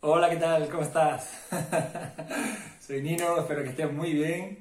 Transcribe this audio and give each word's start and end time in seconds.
Hola, 0.00 0.30
¿qué 0.30 0.36
tal? 0.36 0.68
¿Cómo 0.68 0.84
estás? 0.84 1.28
Soy 2.80 3.02
Nino, 3.02 3.36
espero 3.40 3.64
que 3.64 3.70
estés 3.70 3.92
muy 3.92 4.12
bien 4.12 4.60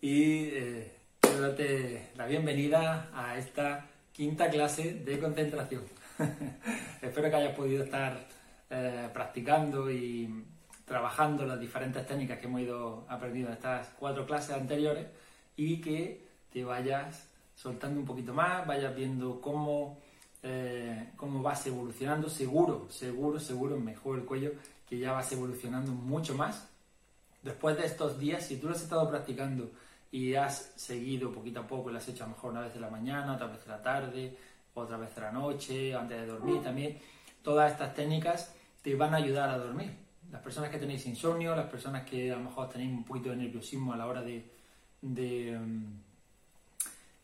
y 0.00 0.46
eh, 0.46 0.92
darte 1.20 2.08
la 2.16 2.24
bienvenida 2.24 3.10
a 3.12 3.36
esta 3.36 3.86
quinta 4.12 4.48
clase 4.48 4.94
de 4.94 5.20
concentración. 5.20 5.82
espero 7.02 7.28
que 7.28 7.36
hayas 7.36 7.54
podido 7.54 7.84
estar 7.84 8.26
eh, 8.70 9.10
practicando 9.12 9.90
y 9.90 10.42
trabajando 10.86 11.44
las 11.44 11.60
diferentes 11.60 12.06
técnicas 12.06 12.38
que 12.38 12.46
hemos 12.46 12.62
ido 12.62 13.04
aprendiendo 13.10 13.50
en 13.50 13.58
estas 13.58 13.88
cuatro 13.98 14.24
clases 14.24 14.56
anteriores 14.56 15.06
y 15.54 15.82
que 15.82 16.24
te 16.50 16.64
vayas 16.64 17.28
soltando 17.54 18.00
un 18.00 18.06
poquito 18.06 18.32
más, 18.32 18.66
vayas 18.66 18.96
viendo 18.96 19.38
cómo 19.42 20.00
eh, 20.42 21.12
cómo 21.16 21.42
vas 21.42 21.66
evolucionando, 21.66 22.28
seguro, 22.28 22.88
seguro, 22.90 23.38
seguro, 23.38 23.78
mejor 23.78 24.18
el 24.18 24.24
cuello, 24.24 24.52
que 24.88 24.98
ya 24.98 25.12
vas 25.12 25.30
evolucionando 25.32 25.92
mucho 25.92 26.34
más. 26.34 26.68
Después 27.42 27.76
de 27.76 27.86
estos 27.86 28.18
días, 28.18 28.46
si 28.46 28.56
tú 28.56 28.68
lo 28.68 28.74
has 28.74 28.82
estado 28.82 29.08
practicando 29.08 29.70
y 30.10 30.34
has 30.34 30.72
seguido 30.76 31.32
poquito 31.32 31.60
a 31.60 31.66
poco, 31.66 31.90
lo 31.90 31.98
has 31.98 32.08
hecho 32.08 32.24
a 32.24 32.26
lo 32.26 32.34
mejor 32.34 32.50
una 32.52 32.60
vez 32.62 32.74
en 32.74 32.80
la 32.80 32.90
mañana, 32.90 33.34
otra 33.34 33.46
vez 33.46 33.62
en 33.64 33.70
la 33.70 33.82
tarde, 33.82 34.36
otra 34.74 34.96
vez 34.96 35.16
en 35.16 35.22
la 35.22 35.32
noche, 35.32 35.94
antes 35.94 36.20
de 36.20 36.26
dormir 36.26 36.62
también, 36.62 36.98
todas 37.42 37.72
estas 37.72 37.94
técnicas 37.94 38.54
te 38.82 38.94
van 38.94 39.14
a 39.14 39.18
ayudar 39.18 39.48
a 39.48 39.58
dormir. 39.58 39.92
Las 40.30 40.40
personas 40.40 40.70
que 40.70 40.78
tenéis 40.78 41.06
insomnio, 41.06 41.54
las 41.54 41.66
personas 41.66 42.08
que 42.08 42.32
a 42.32 42.36
lo 42.36 42.44
mejor 42.44 42.68
tenéis 42.68 42.92
un 42.92 43.04
poquito 43.04 43.30
de 43.30 43.36
nerviosismo 43.36 43.92
a 43.92 43.96
la 43.96 44.06
hora 44.06 44.22
de, 44.22 44.44
de 45.02 45.58
mm, 45.58 46.00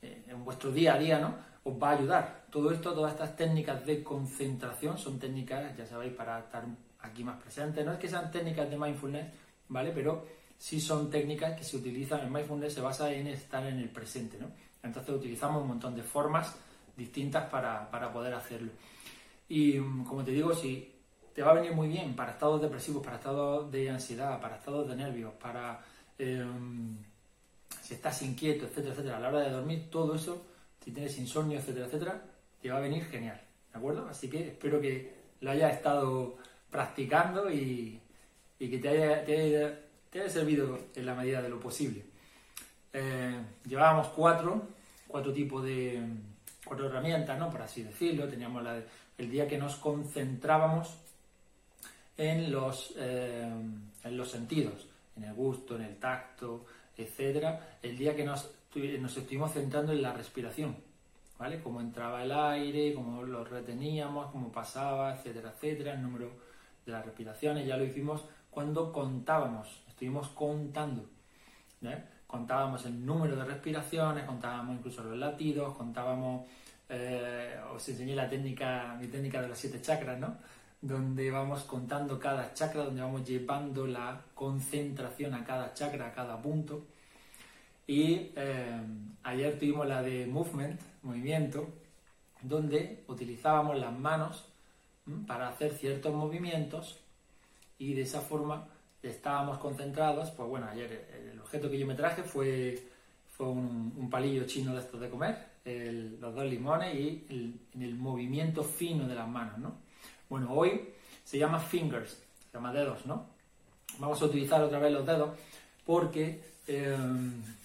eh, 0.02 0.22
en 0.28 0.44
vuestro 0.44 0.70
día 0.70 0.94
a 0.94 0.98
día, 0.98 1.18
¿no? 1.18 1.47
Os 1.64 1.74
va 1.74 1.90
a 1.90 1.92
ayudar. 1.92 2.46
Todo 2.50 2.70
esto, 2.70 2.92
todas 2.92 3.12
estas 3.12 3.36
técnicas 3.36 3.84
de 3.84 4.02
concentración 4.02 4.96
son 4.98 5.18
técnicas, 5.18 5.76
ya 5.76 5.86
sabéis, 5.86 6.14
para 6.14 6.38
estar 6.40 6.64
aquí 7.00 7.24
más 7.24 7.40
presente. 7.40 7.84
No 7.84 7.92
es 7.92 7.98
que 7.98 8.08
sean 8.08 8.30
técnicas 8.30 8.68
de 8.70 8.78
mindfulness, 8.78 9.26
¿vale? 9.68 9.92
Pero 9.92 10.24
sí 10.56 10.80
son 10.80 11.10
técnicas 11.10 11.56
que 11.56 11.64
se 11.64 11.76
utilizan 11.76 12.26
en 12.26 12.32
mindfulness, 12.32 12.74
se 12.74 12.80
basa 12.80 13.12
en 13.12 13.28
estar 13.28 13.64
en 13.66 13.78
el 13.78 13.88
presente, 13.90 14.38
¿no? 14.38 14.50
Entonces 14.82 15.14
utilizamos 15.14 15.62
un 15.62 15.68
montón 15.68 15.94
de 15.94 16.02
formas 16.02 16.56
distintas 16.96 17.48
para, 17.48 17.88
poder 18.12 18.34
hacerlo. 18.34 18.72
Y 19.48 19.78
mm, 19.78 20.04
como 20.04 20.24
te 20.24 20.32
digo, 20.32 20.54
si 20.54 20.94
te 21.34 21.42
va 21.42 21.52
a 21.52 21.54
venir 21.54 21.72
muy 21.72 21.88
bien 21.88 22.14
para 22.16 22.32
estados 22.32 22.60
depresivos, 22.60 23.04
para 23.04 23.16
estados 23.16 23.70
de 23.70 23.90
ansiedad, 23.90 24.40
para 24.40 24.56
estados 24.56 24.88
de 24.88 24.96
nervios, 24.96 25.32
para 25.34 25.80
em, 26.18 26.96
si 27.80 27.94
estás 27.94 28.20
inquieto, 28.22 28.66
etcétera, 28.66 28.92
etcétera, 28.92 29.16
a 29.18 29.20
la 29.20 29.28
hora 29.28 29.40
de 29.40 29.50
dormir, 29.50 29.88
todo 29.90 30.14
eso 30.14 30.44
si 30.88 30.94
tienes 30.94 31.18
insomnio, 31.18 31.58
etcétera, 31.58 31.84
etcétera, 31.84 32.22
te 32.62 32.70
va 32.70 32.78
a 32.78 32.80
venir 32.80 33.04
genial, 33.04 33.38
¿de 33.70 33.78
acuerdo? 33.78 34.08
Así 34.08 34.30
que 34.30 34.48
espero 34.48 34.80
que 34.80 35.12
lo 35.42 35.50
hayas 35.50 35.74
estado 35.74 36.38
practicando 36.70 37.50
y, 37.50 38.00
que 38.58 38.78
te 38.78 38.88
haya, 38.88 39.22
te, 39.22 40.30
servido 40.30 40.78
en 40.94 41.04
la 41.04 41.14
medida 41.14 41.42
de 41.42 41.50
lo 41.50 41.60
posible. 41.60 42.02
Eh, 42.94 43.38
llevábamos 43.66 44.08
cuatro, 44.16 44.66
cuatro 45.06 45.30
tipos 45.30 45.62
de, 45.62 46.02
cuatro 46.64 46.86
herramientas, 46.86 47.38
¿no? 47.38 47.50
Por 47.50 47.60
así 47.60 47.82
decirlo. 47.82 48.26
Teníamos 48.26 48.66
el 49.18 49.30
día 49.30 49.46
que 49.46 49.58
nos 49.58 49.76
concentrábamos 49.76 50.96
en 52.16 52.50
los, 52.50 52.94
eh, 52.96 53.46
en 54.04 54.16
los 54.16 54.30
sentidos, 54.30 54.86
en 55.18 55.24
el 55.24 55.34
gusto, 55.34 55.76
en 55.76 55.82
el 55.82 55.96
tacto, 55.96 56.64
etcétera. 56.96 57.76
El 57.82 57.98
día 57.98 58.16
que 58.16 58.24
nos 58.24 58.57
nos 58.74 59.16
estuvimos 59.16 59.52
centrando 59.52 59.92
en 59.92 60.02
la 60.02 60.12
respiración, 60.12 60.76
¿vale? 61.38 61.60
Cómo 61.60 61.80
entraba 61.80 62.22
el 62.22 62.32
aire, 62.32 62.94
cómo 62.94 63.22
lo 63.22 63.44
reteníamos, 63.44 64.30
cómo 64.30 64.52
pasaba, 64.52 65.14
etcétera, 65.14 65.52
etcétera, 65.54 65.94
el 65.94 66.02
número 66.02 66.30
de 66.84 66.92
las 66.92 67.04
respiraciones, 67.04 67.66
ya 67.66 67.76
lo 67.76 67.84
hicimos 67.84 68.24
cuando 68.50 68.92
contábamos, 68.92 69.82
estuvimos 69.88 70.28
contando, 70.28 71.04
Contábamos 72.26 72.84
el 72.84 73.06
número 73.06 73.36
de 73.36 73.44
respiraciones, 73.44 74.24
contábamos 74.24 74.76
incluso 74.76 75.02
los 75.02 75.16
latidos, 75.16 75.74
contábamos, 75.74 76.46
eh, 76.88 77.58
os 77.74 77.88
enseñé 77.88 78.14
la 78.14 78.28
técnica, 78.28 78.96
mi 79.00 79.06
técnica 79.06 79.40
de 79.40 79.48
los 79.48 79.56
siete 79.56 79.80
chakras, 79.80 80.18
¿no? 80.18 80.36
Donde 80.82 81.30
vamos 81.30 81.62
contando 81.62 82.18
cada 82.18 82.52
chakra, 82.52 82.84
donde 82.84 83.00
vamos 83.00 83.26
llevando 83.26 83.86
la 83.86 84.20
concentración 84.34 85.32
a 85.32 85.42
cada 85.42 85.72
chakra, 85.72 86.08
a 86.08 86.12
cada 86.12 86.36
punto 86.42 86.84
y 87.88 88.32
eh, 88.36 88.80
ayer 89.22 89.58
tuvimos 89.58 89.88
la 89.88 90.02
de 90.02 90.26
movement, 90.26 90.78
movimiento, 91.02 91.66
donde 92.42 93.02
utilizábamos 93.08 93.78
las 93.78 93.98
manos 93.98 94.44
para 95.26 95.48
hacer 95.48 95.72
ciertos 95.72 96.14
movimientos 96.14 97.00
y 97.78 97.94
de 97.94 98.02
esa 98.02 98.20
forma 98.20 98.68
estábamos 99.02 99.56
concentrados. 99.56 100.30
Pues 100.32 100.48
bueno, 100.50 100.66
ayer 100.70 101.32
el 101.32 101.40
objeto 101.40 101.70
que 101.70 101.78
yo 101.78 101.86
me 101.86 101.94
traje 101.94 102.22
fue, 102.22 102.78
fue 103.34 103.46
un, 103.46 104.08
palillo 104.10 104.44
chino 104.44 104.74
de 104.74 104.80
estos 104.80 105.00
de 105.00 105.08
comer, 105.08 105.48
los 106.20 106.34
dos 106.34 106.44
limones 106.44 106.94
y 106.94 107.26
el, 107.30 107.58
el, 107.80 107.94
movimiento 107.94 108.62
fino 108.62 109.08
de 109.08 109.14
las 109.14 109.28
manos, 109.28 109.58
¿no? 109.58 109.74
Bueno, 110.28 110.52
hoy 110.52 110.90
se 111.24 111.38
llama 111.38 111.58
fingers, 111.58 112.10
se 112.10 112.52
llama 112.52 112.70
dedos, 112.70 113.06
¿no? 113.06 113.26
Vamos 113.98 114.20
a 114.20 114.26
utilizar 114.26 114.62
otra 114.62 114.78
vez 114.78 114.92
los 114.92 115.06
dedos 115.06 115.38
porque 115.86 116.57
eh, 116.68 116.96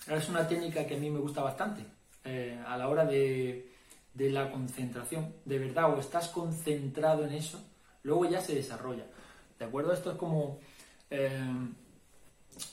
es 0.07 0.29
una 0.29 0.47
técnica 0.47 0.87
que 0.87 0.95
a 0.95 0.97
mí 0.97 1.09
me 1.09 1.19
gusta 1.19 1.43
bastante 1.43 1.83
eh, 2.23 2.57
a 2.65 2.77
la 2.77 2.87
hora 2.87 3.05
de, 3.05 3.69
la 4.15 4.49
concentración. 4.49 5.33
De 5.43 5.59
verdad, 5.59 5.93
o 5.93 5.99
estás 5.99 6.29
concentrado 6.29 7.25
en 7.25 7.33
eso, 7.33 7.61
luego 8.03 8.25
ya 8.25 8.39
se 8.39 8.55
desarrolla. 8.55 9.05
¿De 9.59 9.65
acuerdo? 9.65 9.91
Esto 9.91 10.11
es 10.11 10.17
como, 10.17 10.59
eh, 11.09 11.37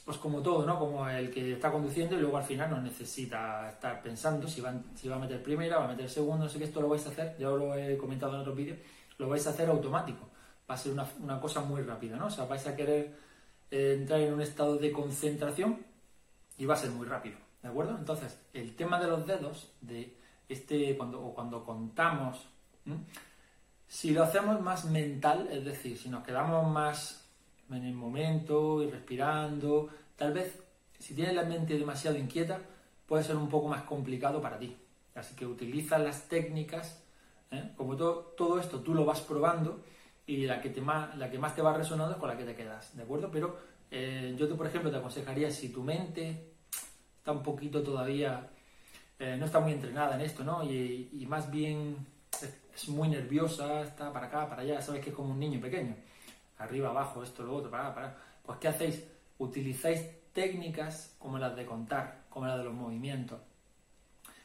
pues 0.04 0.18
como 0.18 0.40
todo, 0.40 0.64
¿no? 0.64 0.78
Como 0.78 1.08
el 1.08 1.30
que 1.30 1.54
está 1.54 1.72
conduciendo 1.72 2.16
y 2.16 2.20
luego 2.20 2.36
al 2.36 2.44
final 2.44 2.70
no 2.70 2.80
necesita 2.80 3.68
estar 3.68 4.00
pensando 4.00 4.46
si 4.46 4.60
va, 4.60 4.72
si 4.94 5.08
va 5.08 5.16
a 5.16 5.18
meter 5.20 5.42
primera, 5.42 5.78
va 5.78 5.86
a 5.86 5.88
meter 5.88 6.08
segunda, 6.08 6.44
no 6.44 6.50
sé 6.50 6.58
qué, 6.58 6.64
esto 6.64 6.80
lo 6.80 6.88
vais 6.88 7.04
a 7.06 7.10
hacer, 7.10 7.36
ya 7.38 7.48
lo 7.48 7.74
he 7.74 7.96
comentado 7.96 8.34
en 8.34 8.40
otros 8.40 8.56
vídeos, 8.56 8.78
lo 9.18 9.28
vais 9.28 9.44
a 9.46 9.50
hacer 9.50 9.68
automático. 9.68 10.28
Va 10.70 10.74
a 10.74 10.78
ser 10.78 10.92
una, 10.92 11.04
una 11.20 11.40
cosa 11.40 11.60
muy 11.62 11.82
rápida, 11.82 12.16
¿no? 12.16 12.26
O 12.26 12.30
sea, 12.30 12.44
vais 12.44 12.64
a 12.68 12.76
querer 12.76 13.12
entrar 13.72 14.20
en 14.20 14.32
un 14.34 14.40
estado 14.40 14.76
de 14.76 14.92
concentración 14.92 15.89
y 16.60 16.66
va 16.66 16.74
a 16.74 16.76
ser 16.76 16.90
muy 16.90 17.06
rápido, 17.06 17.38
¿de 17.62 17.68
acuerdo? 17.68 17.96
Entonces, 17.96 18.38
el 18.52 18.76
tema 18.76 19.00
de 19.00 19.08
los 19.08 19.26
dedos, 19.26 19.72
de 19.80 20.14
este, 20.46 20.94
cuando, 20.94 21.24
o 21.24 21.34
cuando 21.34 21.64
contamos, 21.64 22.46
si 23.88 24.10
lo 24.10 24.22
hacemos 24.22 24.60
más 24.60 24.84
mental, 24.84 25.48
es 25.50 25.64
decir, 25.64 25.96
si 25.96 26.10
nos 26.10 26.22
quedamos 26.22 26.70
más 26.70 27.26
en 27.70 27.82
el 27.82 27.94
momento 27.94 28.82
y 28.82 28.90
respirando, 28.90 29.88
tal 30.16 30.34
vez 30.34 30.62
si 30.98 31.14
tienes 31.14 31.34
la 31.34 31.44
mente 31.44 31.78
demasiado 31.78 32.18
inquieta, 32.18 32.60
puede 33.06 33.24
ser 33.24 33.36
un 33.36 33.48
poco 33.48 33.68
más 33.68 33.84
complicado 33.84 34.42
para 34.42 34.58
ti. 34.58 34.76
Así 35.14 35.34
que 35.34 35.46
utiliza 35.46 35.98
las 35.98 36.28
técnicas, 36.28 37.02
¿eh? 37.50 37.72
como 37.74 37.96
todo, 37.96 38.34
todo 38.36 38.60
esto 38.60 38.80
tú 38.80 38.92
lo 38.92 39.06
vas 39.06 39.22
probando 39.22 39.82
y 40.26 40.44
la 40.44 40.60
que, 40.60 40.78
más, 40.82 41.16
la 41.16 41.30
que 41.30 41.38
más 41.38 41.54
te 41.56 41.62
va 41.62 41.72
resonando 41.72 42.12
es 42.12 42.20
con 42.20 42.28
la 42.28 42.36
que 42.36 42.44
te 42.44 42.54
quedas, 42.54 42.94
¿de 42.98 43.02
acuerdo? 43.02 43.30
Pero 43.32 43.56
eh, 43.90 44.34
yo, 44.38 44.46
te, 44.46 44.54
por 44.54 44.66
ejemplo, 44.66 44.90
te 44.90 44.98
aconsejaría 44.98 45.50
si 45.50 45.70
tu 45.70 45.82
mente 45.82 46.49
está 47.20 47.32
un 47.32 47.42
poquito 47.42 47.82
todavía, 47.82 48.48
eh, 49.18 49.36
no 49.38 49.44
está 49.44 49.60
muy 49.60 49.72
entrenada 49.72 50.14
en 50.14 50.22
esto, 50.22 50.42
¿no? 50.42 50.64
Y, 50.64 51.26
más 51.28 51.50
bien 51.50 52.06
es, 52.74 52.88
muy 52.88 53.08
nerviosa, 53.08 53.82
está 53.82 54.10
para 54.10 54.26
acá, 54.26 54.48
para 54.48 54.62
allá, 54.62 54.80
sabes 54.80 55.04
que 55.04 55.10
es 55.10 55.16
como 55.16 55.32
un 55.32 55.38
niño 55.38 55.60
pequeño, 55.60 55.94
arriba, 56.58 56.88
abajo, 56.88 57.22
esto, 57.22 57.42
lo 57.44 57.56
otro, 57.56 57.70
para, 57.70 57.94
para. 57.94 58.16
Pues 58.42 58.58
¿qué 58.58 58.68
hacéis? 58.68 59.04
Utilizáis 59.38 60.02
técnicas 60.32 61.14
como 61.18 61.38
las 61.38 61.54
de 61.54 61.66
contar, 61.66 62.24
como 62.30 62.46
las 62.46 62.56
de 62.56 62.64
los 62.64 62.74
movimientos, 62.74 63.38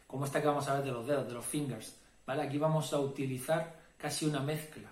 como 0.06 0.26
esta 0.26 0.42
que 0.42 0.48
vamos 0.48 0.68
a 0.68 0.76
ver 0.76 0.84
de 0.84 0.92
los 0.92 1.08
dedos, 1.08 1.28
de 1.28 1.34
los 1.34 1.46
fingers, 1.46 1.98
¿vale? 2.26 2.42
Aquí 2.42 2.58
vamos 2.58 2.92
a 2.92 3.00
utilizar 3.00 3.80
casi 3.98 4.26
una 4.26 4.42
mezcla. 4.42 4.92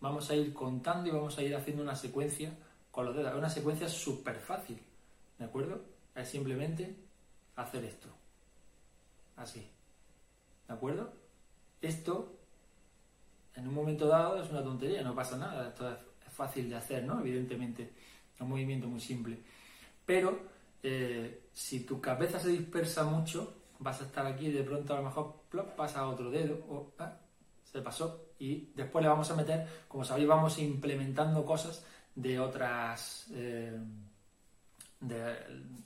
Vamos 0.00 0.30
a 0.30 0.34
ir 0.34 0.52
contando 0.52 1.08
y 1.08 1.12
vamos 1.12 1.38
a 1.38 1.42
ir 1.42 1.54
haciendo 1.54 1.82
una 1.82 1.94
secuencia 1.94 2.52
con 2.90 3.04
los 3.04 3.14
dedos. 3.14 3.34
Una 3.34 3.50
secuencia 3.50 3.88
súper 3.88 4.40
fácil, 4.40 4.80
¿de 5.38 5.44
acuerdo? 5.44 5.80
Es 6.14 6.28
simplemente 6.28 7.09
hacer 7.62 7.84
esto. 7.84 8.08
Así. 9.36 9.66
¿De 10.66 10.74
acuerdo? 10.74 11.12
Esto, 11.80 12.36
en 13.54 13.68
un 13.68 13.74
momento 13.74 14.06
dado, 14.06 14.42
es 14.42 14.50
una 14.50 14.62
tontería, 14.62 15.02
no 15.02 15.14
pasa 15.14 15.36
nada. 15.36 15.68
Esto 15.68 15.90
es, 15.90 15.98
fácil 16.32 16.70
de 16.70 16.76
hacer, 16.76 17.04
¿no? 17.04 17.20
Evidentemente, 17.20 17.92
un 18.38 18.48
movimiento 18.48 18.86
muy 18.86 19.00
simple. 19.00 19.38
Pero 20.06 20.38
eh, 20.82 21.48
si 21.52 21.80
tu 21.80 22.00
cabeza 22.00 22.38
se 22.38 22.48
dispersa 22.48 23.04
mucho, 23.04 23.52
vas 23.78 24.00
a 24.00 24.04
estar 24.04 24.24
aquí 24.26 24.46
y 24.46 24.52
de 24.52 24.62
pronto 24.62 24.94
a 24.94 24.98
lo 24.98 25.02
mejor 25.04 25.42
pasa 25.76 26.00
a 26.00 26.08
otro 26.08 26.30
dedo 26.30 26.54
o 26.68 26.92
ah, 26.98 27.18
se 27.64 27.80
pasó 27.80 28.30
y 28.38 28.70
después 28.74 29.02
le 29.02 29.08
vamos 29.08 29.30
a 29.30 29.36
meter, 29.36 29.66
como 29.86 30.04
sabéis, 30.04 30.28
vamos 30.28 30.58
implementando 30.58 31.44
cosas 31.44 31.84
de 32.14 32.40
otras 32.40 33.26
eh, 33.32 33.78
de, 35.00 35.36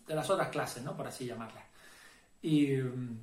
las 0.08 0.28
otras 0.30 0.48
clases, 0.48 0.82
¿no? 0.82 0.96
Por 0.96 1.06
así 1.06 1.26
llamarlas. 1.26 1.64
Y 2.42 2.76
mm, 2.76 3.18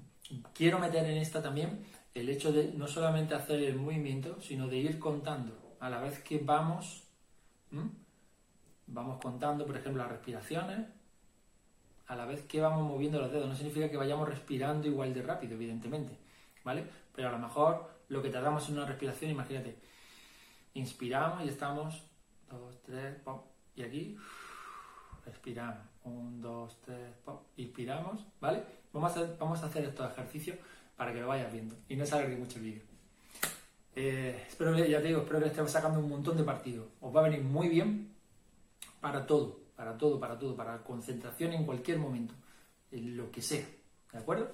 quiero 0.54 0.80
meter 0.80 1.06
en 1.06 1.18
esta 1.18 1.42
también 1.42 1.86
el 2.14 2.30
hecho 2.30 2.52
de 2.52 2.74
no 2.74 2.88
solamente 2.88 3.36
hacer 3.36 3.62
el 3.64 3.76
movimiento, 3.76 4.42
sino 4.42 4.68
de 4.68 4.78
ir 4.78 5.00
contando 5.00 5.78
a 5.80 5.90
la 5.90 6.02
vez 6.02 6.20
que 6.20 6.40
vamos 6.40 7.04
Vamos 8.94 9.22
contando, 9.22 9.66
por 9.66 9.78
ejemplo, 9.78 10.04
las 10.04 10.12
respiraciones 10.12 10.80
a 12.08 12.16
la 12.16 12.26
vez 12.26 12.44
que 12.44 12.60
vamos 12.60 12.84
moviendo 12.84 13.22
los 13.22 13.32
dedos. 13.32 13.48
No 13.48 13.56
significa 13.56 13.90
que 13.90 13.96
vayamos 13.96 14.28
respirando 14.28 14.88
igual 14.88 15.14
de 15.14 15.22
rápido, 15.22 15.54
evidentemente, 15.54 16.18
¿vale? 16.66 16.84
Pero 17.16 17.30
a 17.30 17.32
lo 17.32 17.40
mejor 17.40 17.90
lo 18.10 18.22
que 18.22 18.30
tardamos 18.30 18.68
en 18.68 18.78
una 18.78 18.86
respiración, 18.86 19.32
imagínate, 19.32 19.78
inspiramos 20.74 21.46
y 21.46 21.48
estamos, 21.48 22.04
dos, 22.50 22.76
tres, 22.86 23.16
pop, 23.24 23.46
y 23.78 23.84
aquí 23.84 24.18
respiramos, 25.32 25.86
un, 26.04 26.42
dos, 26.42 26.78
tres, 26.86 27.10
inspiramos, 27.58 28.26
¿vale? 28.40 28.64
Vamos 28.94 29.16
a, 29.16 29.24
vamos 29.40 29.64
a 29.64 29.68
hacer 29.68 29.86
estos 29.86 30.12
ejercicios 30.12 30.58
para 30.96 31.14
que 31.14 31.22
lo 31.22 31.28
vayas 31.28 31.52
viendo 31.52 31.76
y 31.88 31.96
no 31.96 32.04
alargue 32.04 32.36
mucho 32.36 32.58
el 32.58 32.66
vídeo. 32.66 32.84
Eh, 33.96 34.46
espero 34.48 34.78
ya 34.78 35.02
te 35.02 35.08
digo, 35.08 35.22
espero 35.22 35.40
que 35.40 35.48
estemos 35.48 35.72
sacando 35.72 36.00
un 36.00 36.10
montón 36.10 36.38
de 36.38 36.44
partidos. 36.44 36.88
Os 37.02 37.16
va 37.16 37.22
a 37.22 37.30
venir 37.30 37.42
muy 37.42 37.70
bien 37.70 38.14
para 39.00 39.26
todo, 39.26 39.60
para 39.76 39.98
todo, 39.98 40.20
para 40.20 40.38
todo, 40.38 40.56
para 40.56 40.84
concentración 40.84 41.54
en 41.54 41.66
cualquier 41.66 41.98
momento, 41.98 42.34
en 42.92 43.18
lo 43.18 43.32
que 43.32 43.42
sea, 43.42 43.66
¿de 44.12 44.20
acuerdo? 44.20 44.52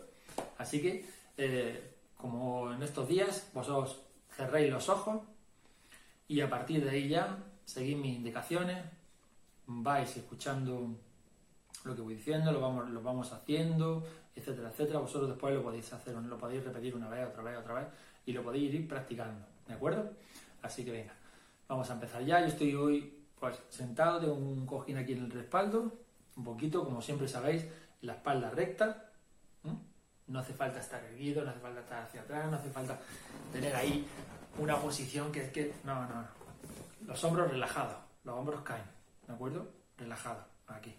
Así 0.58 0.82
que, 0.82 1.06
eh, 1.38 1.96
como 2.16 2.72
en 2.72 2.82
estos 2.84 3.08
días, 3.08 3.50
vosotros 3.54 4.02
cerréis 4.36 4.72
los 4.72 4.90
ojos 4.90 5.22
y 6.28 6.42
a 6.42 6.50
partir 6.50 6.84
de 6.84 6.92
ahí 6.92 7.10
ya 7.10 7.38
seguís 7.66 7.98
mis 7.98 8.16
indicaciones, 8.16 8.84
vais 9.68 10.18
escuchando 10.18 10.96
lo 11.84 11.96
que 11.96 12.02
voy 12.02 12.16
diciendo, 12.16 12.52
lo 12.52 12.60
vamos, 12.60 12.90
lo 12.90 13.02
vamos 13.02 13.32
haciendo, 13.32 14.06
etcétera, 14.36 14.70
etcétera. 14.70 15.00
Vosotros 15.00 15.30
después 15.30 15.54
lo 15.54 15.64
podéis 15.64 15.92
hacer, 15.94 16.16
lo 16.16 16.38
podéis 16.38 16.64
repetir 16.64 16.96
una 16.96 17.10
vez, 17.10 17.28
otra 17.28 17.44
vez, 17.44 17.58
otra 17.58 17.74
vez 17.76 17.88
y 18.26 18.34
lo 18.34 18.44
podéis 18.44 18.74
ir 18.74 18.88
practicando, 18.88 19.46
¿de 19.68 19.74
acuerdo? 19.74 20.12
Así 20.62 20.84
que 20.84 20.92
venga, 20.92 21.14
vamos 21.68 21.90
a 21.90 21.94
empezar 21.94 22.24
ya. 22.24 22.42
Yo 22.42 22.48
estoy 22.48 22.76
hoy 22.76 23.24
pues 23.40 23.58
sentado, 23.70 24.20
tengo 24.20 24.34
un 24.34 24.66
cojín 24.66 24.98
aquí 24.98 25.14
en 25.14 25.26
el 25.26 25.32
respaldo, 25.32 25.94
un 26.36 26.44
poquito, 26.44 26.84
como 26.84 27.02
siempre 27.02 27.28
sabéis, 27.28 27.66
la 28.02 28.14
espalda 28.14 28.50
recta. 28.52 29.04
No 30.28 30.40
hace 30.40 30.54
falta 30.54 30.82
estar 30.82 31.02
erguido, 31.06 31.46
no 31.46 31.52
hace 31.52 31.60
falta 31.62 31.80
estar 31.80 32.04
hacia 32.04 32.22
atrás, 32.22 32.52
no 32.52 32.58
hace 32.58 32.70
falta 32.70 33.00
tener 33.54 33.74
ahí 33.74 34.06
una 34.60 34.76
posición 34.76 35.32
que 35.32 35.46
es 35.46 35.52
que. 35.52 35.74
No, 35.86 35.96
no, 36.02 36.16
no. 36.16 36.28
Los 37.06 37.24
hombros 37.24 37.50
relajados, 37.50 37.96
los 38.26 38.36
hombros 38.36 38.60
caen, 38.62 38.84
¿de 39.28 39.34
acuerdo? 39.34 39.68
Relajados, 39.98 40.46
aquí. 40.68 40.96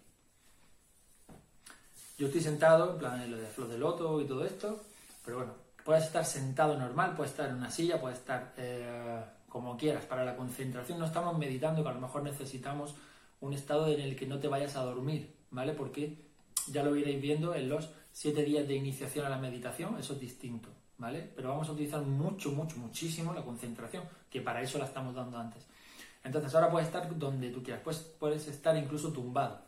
Yo 2.17 2.27
estoy 2.27 2.41
sentado, 2.41 2.93
en 2.93 2.99
plan 2.99 3.31
lo 3.31 3.37
de 3.37 3.47
flor 3.47 3.69
de 3.69 3.77
loto 3.77 4.21
y 4.21 4.25
todo 4.25 4.45
esto, 4.45 4.81
pero 5.23 5.37
bueno, 5.37 5.53
puedes 5.83 6.05
estar 6.05 6.25
sentado 6.25 6.77
normal, 6.77 7.15
puedes 7.15 7.31
estar 7.31 7.49
en 7.49 7.55
una 7.55 7.71
silla, 7.71 7.99
puedes 7.99 8.19
estar 8.19 8.53
eh, 8.57 9.23
como 9.47 9.77
quieras. 9.77 10.05
Para 10.05 10.25
la 10.25 10.35
concentración 10.35 10.99
no 10.99 11.05
estamos 11.05 11.37
meditando, 11.37 11.81
que 11.81 11.89
a 11.89 11.93
lo 11.93 12.01
mejor 12.01 12.23
necesitamos 12.23 12.95
un 13.41 13.53
estado 13.53 13.87
en 13.87 14.01
el 14.01 14.15
que 14.15 14.27
no 14.27 14.37
te 14.37 14.49
vayas 14.49 14.75
a 14.75 14.83
dormir, 14.83 15.33
¿vale? 15.49 15.73
Porque 15.73 16.17
ya 16.67 16.83
lo 16.83 16.95
iréis 16.95 17.21
viendo 17.21 17.55
en 17.55 17.69
los 17.69 17.89
siete 18.11 18.43
días 18.43 18.67
de 18.67 18.75
iniciación 18.75 19.25
a 19.25 19.29
la 19.29 19.37
meditación, 19.37 19.97
eso 19.97 20.13
es 20.13 20.19
distinto, 20.19 20.69
¿vale? 20.97 21.31
Pero 21.35 21.49
vamos 21.49 21.69
a 21.69 21.71
utilizar 21.71 22.01
mucho, 22.01 22.51
mucho, 22.51 22.77
muchísimo 22.77 23.33
la 23.33 23.43
concentración, 23.43 24.03
que 24.29 24.41
para 24.41 24.61
eso 24.61 24.77
la 24.77 24.85
estamos 24.85 25.15
dando 25.15 25.37
antes. 25.37 25.65
Entonces 26.29 26.53
ahora 26.53 26.69
puedes 26.69 26.89
estar 26.89 27.17
donde 27.17 27.49
tú 27.49 27.63
quieras, 27.63 27.81
pues 27.83 27.97
puedes 28.19 28.47
estar 28.47 28.77
incluso 28.77 29.11
tumbado, 29.11 29.61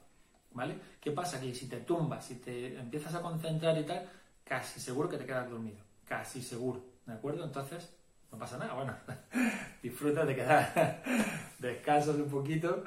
¿vale? 0.52 0.76
¿Qué 1.02 1.10
pasa? 1.10 1.42
Que 1.42 1.56
si 1.56 1.68
te 1.68 1.78
tumbas, 1.78 2.24
si 2.24 2.36
te 2.36 2.78
empiezas 2.78 3.16
a 3.16 3.22
concentrar 3.24 3.76
y 3.80 3.84
tal, 3.84 4.08
casi 4.44 4.80
seguro 4.80 5.10
que 5.10 5.18
te 5.18 5.26
quedas 5.26 5.50
dormido, 5.50 5.80
casi 6.06 6.40
seguro, 6.40 6.84
¿de 7.08 7.14
acuerdo? 7.14 7.46
Entonces 7.46 7.90
no 8.32 8.38
pasa 8.38 8.60
nada, 8.60 8.76
bueno, 8.76 8.96
disfruta, 9.82 10.24
te 10.24 10.36
quedas, 10.36 10.70
descansas 11.58 12.16
un 12.18 12.30
poquito 12.30 12.84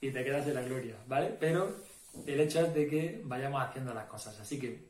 y 0.00 0.10
te 0.10 0.24
quedas 0.24 0.46
de 0.46 0.54
la 0.54 0.62
gloria, 0.62 0.96
¿vale? 1.06 1.36
Pero 1.38 1.76
el 2.24 2.40
hecho 2.40 2.60
es 2.60 2.72
de 2.72 2.88
que 2.88 3.20
vayamos 3.22 3.62
haciendo 3.62 3.92
las 3.92 4.06
cosas, 4.06 4.40
así 4.40 4.58
que, 4.58 4.88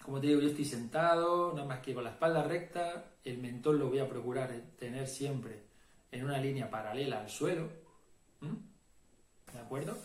como 0.00 0.20
te 0.20 0.28
digo, 0.28 0.40
yo 0.40 0.50
estoy 0.50 0.64
sentado, 0.64 1.52
nada 1.52 1.66
más 1.66 1.80
que 1.80 1.92
con 1.92 2.04
la 2.04 2.10
espalda 2.10 2.44
recta, 2.44 3.06
el 3.24 3.38
mentón 3.38 3.80
lo 3.80 3.88
voy 3.88 3.98
a 3.98 4.08
procurar 4.08 4.52
tener 4.78 5.08
siempre 5.08 5.63
en 6.14 6.24
una 6.24 6.38
línea 6.38 6.70
paralela 6.70 7.20
al 7.20 7.28
suelo, 7.28 7.68
¿de 9.52 9.58
acuerdo? 9.58 9.98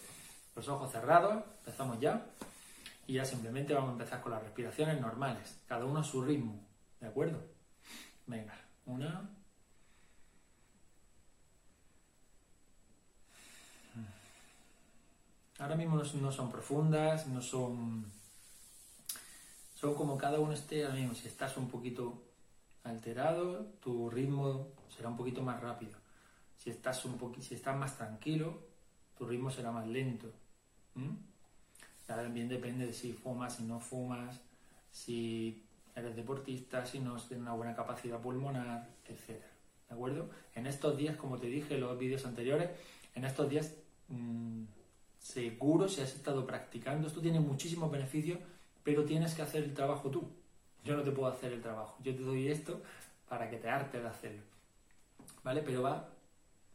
Los 0.56 0.68
ojos 0.68 0.92
cerrados, 0.92 1.44
empezamos 1.60 2.00
ya, 2.00 2.26
y 3.06 3.14
ya 3.14 3.26
simplemente 3.26 3.74
vamos 3.74 3.90
a 3.90 3.94
empezar 3.94 4.20
con 4.20 4.32
las 4.32 4.44
respiraciones 4.44 5.00
normales, 5.00 5.58
cada 5.68 5.86
uno 5.86 6.00
a 6.00 6.04
su 6.04 6.22
ritmo, 6.22 6.60
¿de 7.00 7.08
acuerdo? 7.08 7.40
Venga. 8.26 8.58
Una. 8.86 9.30
Ahora 15.60 15.76
mismo 15.76 15.96
no 15.98 16.32
son 16.32 16.52
profundas, 16.52 17.28
no 17.28 17.42
son... 17.42 18.12
Son 19.76 19.94
como 19.94 20.18
cada 20.18 20.40
uno 20.40 20.54
esté 20.54 20.84
ahora 20.84 20.96
mismo. 20.96 21.14
Si 21.14 21.28
estás 21.28 21.56
un 21.58 21.70
poquito 21.70 22.24
alterado, 22.84 23.66
tu 23.82 24.10
ritmo 24.10 24.70
será 24.96 25.10
un 25.10 25.18
poquito 25.18 25.42
más 25.42 25.62
rápido. 25.62 25.99
Si 26.60 26.70
estás, 26.70 27.06
un 27.06 27.18
poquito, 27.18 27.48
si 27.48 27.56
estás 27.56 27.76
más 27.78 27.98
tranquilo, 27.98 28.60
tu 29.18 29.26
ritmo 29.26 29.50
será 29.50 29.72
más 29.72 29.88
lento. 29.88 30.30
También 32.06 32.50
depende 32.50 32.86
de 32.86 32.94
si 32.94 33.14
fumas, 33.14 33.56
si 33.56 33.64
no 33.64 33.80
fumas, 33.80 34.42
si 34.92 35.64
eres 35.96 36.16
deportista, 36.16 36.86
si 36.86 37.00
no 37.00 37.16
tienes 37.16 37.44
una 37.44 37.54
buena 37.54 37.74
capacidad 37.74 38.20
pulmonar, 38.20 38.90
etc. 39.08 39.42
¿De 39.88 39.96
acuerdo? 39.96 40.30
En 40.54 40.68
estos 40.68 40.98
días, 40.98 41.16
como 41.16 41.38
te 41.38 41.48
dije 41.48 41.76
en 41.76 41.82
los 41.82 41.98
vídeos 41.98 42.26
anteriores, 42.26 42.70
en 43.16 43.24
estos 43.24 43.50
días 43.50 43.74
mmm, 44.10 44.64
seguro 45.18 45.88
si 45.88 46.02
has 46.02 46.14
estado 46.14 46.46
practicando, 46.46 47.08
esto 47.08 47.22
tiene 47.22 47.40
muchísimos 47.40 47.90
beneficios, 47.90 48.40
pero 48.84 49.06
tienes 49.06 49.34
que 49.34 49.42
hacer 49.42 49.64
el 49.64 49.74
trabajo 49.74 50.10
tú. 50.10 50.30
Yo 50.84 50.98
no 50.98 51.04
te 51.04 51.12
puedo 51.12 51.32
hacer 51.32 51.54
el 51.54 51.62
trabajo, 51.62 51.96
yo 52.04 52.14
te 52.14 52.22
doy 52.22 52.50
esto 52.50 52.82
para 53.30 53.50
que 53.50 53.58
te 53.58 53.70
arte 53.70 54.02
de 54.02 54.08
hacerlo. 54.08 54.42
¿Vale? 55.44 55.62
Pero 55.62 55.84
va 55.84 56.10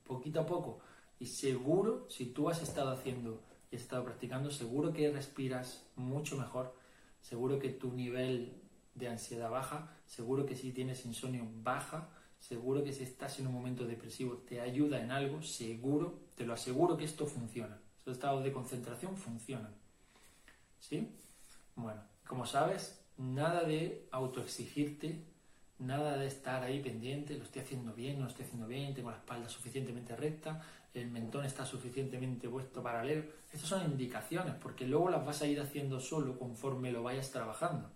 poquito 0.04 0.40
a 0.40 0.46
poco. 0.46 0.80
Y 1.18 1.26
seguro, 1.26 2.06
si 2.08 2.26
tú 2.26 2.48
has 2.48 2.62
estado 2.62 2.90
haciendo 2.90 3.42
y 3.70 3.76
has 3.76 3.82
estado 3.82 4.04
practicando, 4.04 4.50
seguro 4.50 4.92
que 4.92 5.10
respiras 5.10 5.84
mucho 5.96 6.36
mejor, 6.36 6.74
seguro 7.20 7.58
que 7.58 7.70
tu 7.70 7.92
nivel 7.92 8.60
de 8.94 9.08
ansiedad 9.08 9.50
baja, 9.50 9.96
seguro 10.06 10.46
que 10.46 10.56
si 10.56 10.72
tienes 10.72 11.04
insomnio 11.04 11.48
baja, 11.62 12.08
seguro 12.38 12.84
que 12.84 12.92
si 12.92 13.04
estás 13.04 13.38
en 13.40 13.46
un 13.46 13.54
momento 13.54 13.86
depresivo 13.86 14.36
te 14.38 14.60
ayuda 14.60 15.02
en 15.02 15.10
algo, 15.10 15.42
seguro, 15.42 16.20
te 16.36 16.44
lo 16.44 16.52
aseguro 16.52 16.96
que 16.96 17.04
esto 17.04 17.26
funciona. 17.26 17.80
Estos 17.98 18.14
estados 18.14 18.44
de 18.44 18.52
concentración 18.52 19.16
funcionan. 19.16 19.74
¿Sí? 20.78 21.08
Bueno, 21.74 22.02
como 22.26 22.44
sabes, 22.44 23.02
nada 23.16 23.64
de 23.64 24.06
autoexigirte, 24.10 25.24
nada 25.78 26.16
de 26.16 26.26
estar 26.26 26.62
ahí 26.62 26.80
pendiente, 26.80 27.36
lo 27.36 27.44
estoy 27.44 27.62
haciendo 27.62 27.92
bien, 27.92 28.18
no 28.18 28.24
lo 28.24 28.30
estoy 28.30 28.44
haciendo 28.44 28.66
bien, 28.66 28.94
tengo 28.94 29.10
la 29.10 29.16
espalda 29.16 29.48
suficientemente 29.48 30.16
recta, 30.16 30.62
el 30.94 31.10
mentón 31.10 31.44
está 31.44 31.66
suficientemente 31.66 32.48
puesto 32.48 32.82
paralelo. 32.82 33.24
Estas 33.52 33.68
son 33.68 33.84
indicaciones, 33.84 34.54
porque 34.54 34.86
luego 34.86 35.10
las 35.10 35.24
vas 35.24 35.42
a 35.42 35.46
ir 35.46 35.60
haciendo 35.60 36.00
solo 36.00 36.38
conforme 36.38 36.92
lo 36.92 37.02
vayas 37.02 37.30
trabajando 37.30 37.90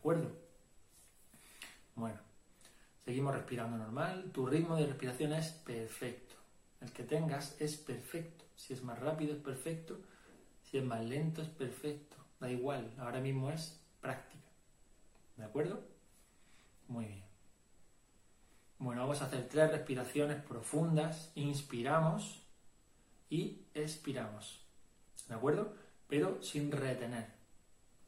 acuerdo? 0.00 0.30
Bueno, 1.94 2.18
seguimos 3.04 3.34
respirando 3.34 3.76
normal. 3.76 4.30
Tu 4.32 4.46
ritmo 4.46 4.76
de 4.76 4.86
respiración 4.86 5.34
es 5.34 5.48
perfecto. 5.50 6.36
El 6.80 6.90
que 6.92 7.02
tengas 7.02 7.60
es 7.60 7.76
perfecto. 7.76 8.46
Si 8.56 8.72
es 8.72 8.82
más 8.82 8.98
rápido 8.98 9.34
es 9.34 9.42
perfecto. 9.42 10.00
Si 10.62 10.78
es 10.78 10.84
más 10.84 11.04
lento 11.04 11.42
es 11.42 11.48
perfecto. 11.48 12.16
Da 12.40 12.50
igual, 12.50 12.90
ahora 12.98 13.20
mismo 13.20 13.50
es 13.50 13.78
práctica. 14.00 14.48
¿De 15.36 15.44
acuerdo? 15.44 15.82
Muy 16.90 17.06
bien. 17.06 17.24
Bueno, 18.78 19.02
vamos 19.02 19.22
a 19.22 19.26
hacer 19.26 19.48
tres 19.48 19.70
respiraciones 19.70 20.42
profundas. 20.42 21.30
Inspiramos 21.36 22.42
y 23.28 23.64
expiramos. 23.74 24.66
¿De 25.28 25.34
acuerdo? 25.36 25.72
Pero 26.08 26.42
sin 26.42 26.72
retener. 26.72 27.32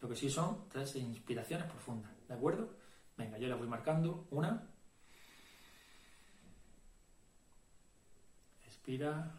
Lo 0.00 0.08
que 0.08 0.16
sí 0.16 0.28
son 0.28 0.68
tres 0.68 0.96
inspiraciones 0.96 1.70
profundas, 1.70 2.10
¿de 2.26 2.34
acuerdo? 2.34 2.70
Venga, 3.16 3.38
yo 3.38 3.46
las 3.46 3.56
voy 3.56 3.68
marcando. 3.68 4.26
Una. 4.32 4.68
Expira. 8.66 9.30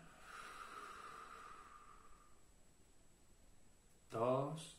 Dos. 4.09 4.77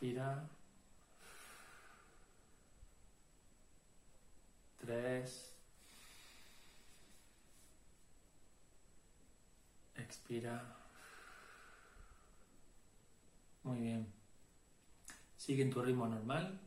Expira. 0.00 0.48
Tres. 4.78 5.54
Expira. 9.94 10.74
Muy 13.62 13.80
bien. 13.80 14.10
Sigue 15.36 15.64
en 15.64 15.70
tu 15.70 15.82
ritmo 15.82 16.08
normal, 16.08 16.58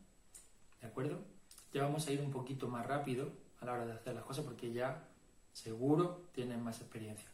¿de 0.79 0.85
acuerdo? 0.85 1.25
Ya 1.73 1.81
vamos 1.81 2.07
a 2.07 2.11
ir 2.11 2.21
un 2.21 2.29
poquito 2.29 2.67
más 2.67 2.85
rápido 2.85 3.31
a 3.61 3.65
la 3.65 3.73
hora 3.73 3.87
de 3.87 3.93
hacer 3.93 4.13
las 4.13 4.25
cosas 4.25 4.45
porque 4.45 4.71
ya 4.71 5.07
seguro 5.53 6.29
tienes 6.33 6.59
más 6.59 6.79
experiencia. 6.81 7.31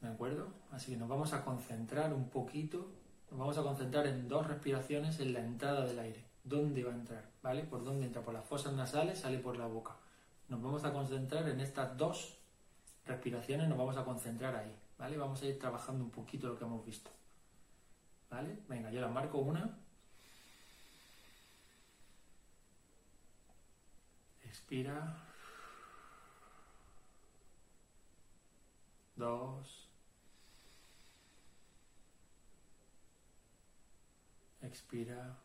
¿De 0.00 0.08
acuerdo? 0.08 0.48
Así 0.70 0.90
que 0.92 0.96
nos 0.96 1.10
vamos 1.10 1.34
a 1.34 1.44
concentrar 1.44 2.14
un 2.14 2.30
poquito, 2.30 2.90
nos 3.30 3.38
vamos 3.38 3.58
a 3.58 3.62
concentrar 3.62 4.06
en 4.06 4.28
dos 4.28 4.46
respiraciones 4.46 5.20
en 5.20 5.32
la 5.32 5.40
entrada 5.40 5.86
del 5.86 5.98
aire. 5.98 6.24
¿Dónde 6.42 6.82
va 6.82 6.90
a 6.90 6.94
entrar? 6.94 7.24
¿Vale? 7.42 7.62
¿Por 7.62 7.84
dónde 7.84 8.06
entra? 8.06 8.22
Por 8.22 8.34
las 8.34 8.44
fosas 8.44 8.72
nasales, 8.72 9.20
sale 9.20 9.38
por 9.38 9.56
la 9.56 9.66
boca. 9.66 9.94
Nos 10.48 10.60
vamos 10.60 10.84
a 10.84 10.92
concentrar 10.92 11.48
en 11.48 11.60
estas 11.60 11.96
dos 11.96 12.36
respiraciones, 13.06 13.68
nos 13.68 13.78
vamos 13.78 13.96
a 13.96 14.04
concentrar 14.04 14.56
ahí. 14.56 14.74
¿Vale? 14.98 15.16
Vamos 15.16 15.40
a 15.42 15.46
ir 15.46 15.58
trabajando 15.58 16.04
un 16.04 16.10
poquito 16.10 16.48
lo 16.48 16.58
que 16.58 16.64
hemos 16.64 16.84
visto. 16.84 17.10
¿Vale? 18.30 18.58
Venga, 18.68 18.90
yo 18.90 19.00
la 19.00 19.08
marco 19.08 19.38
una. 19.38 19.78
Expira. 24.42 25.16
Dos. 29.14 29.89
Expira. 34.70 35.36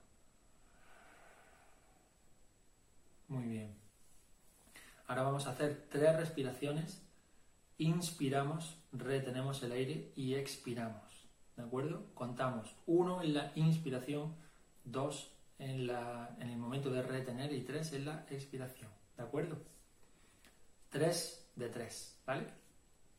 Muy 3.28 3.44
bien. 3.48 3.76
Ahora 5.08 5.24
vamos 5.24 5.48
a 5.48 5.52
hacer 5.52 5.88
tres 5.90 6.16
respiraciones. 6.16 7.02
Inspiramos, 7.80 8.78
retenemos 8.92 9.64
el 9.64 9.72
aire 9.72 10.12
y 10.16 10.36
expiramos. 10.36 11.28
¿De 11.58 11.64
acuerdo? 11.64 12.06
Contamos 12.14 12.76
uno 12.86 13.24
en 13.24 13.34
la 13.34 13.52
inspiración, 13.56 14.36
dos 14.84 15.32
en, 15.58 15.88
la, 15.88 16.36
en 16.40 16.50
el 16.50 16.58
momento 16.58 16.92
de 16.92 17.02
retener 17.02 17.52
y 17.52 17.62
tres 17.62 17.94
en 17.94 18.06
la 18.06 18.28
expiración. 18.30 18.92
¿De 19.18 19.24
acuerdo? 19.24 19.58
Tres 20.92 21.50
de 21.56 21.70
tres, 21.70 22.16
¿vale? 22.28 22.46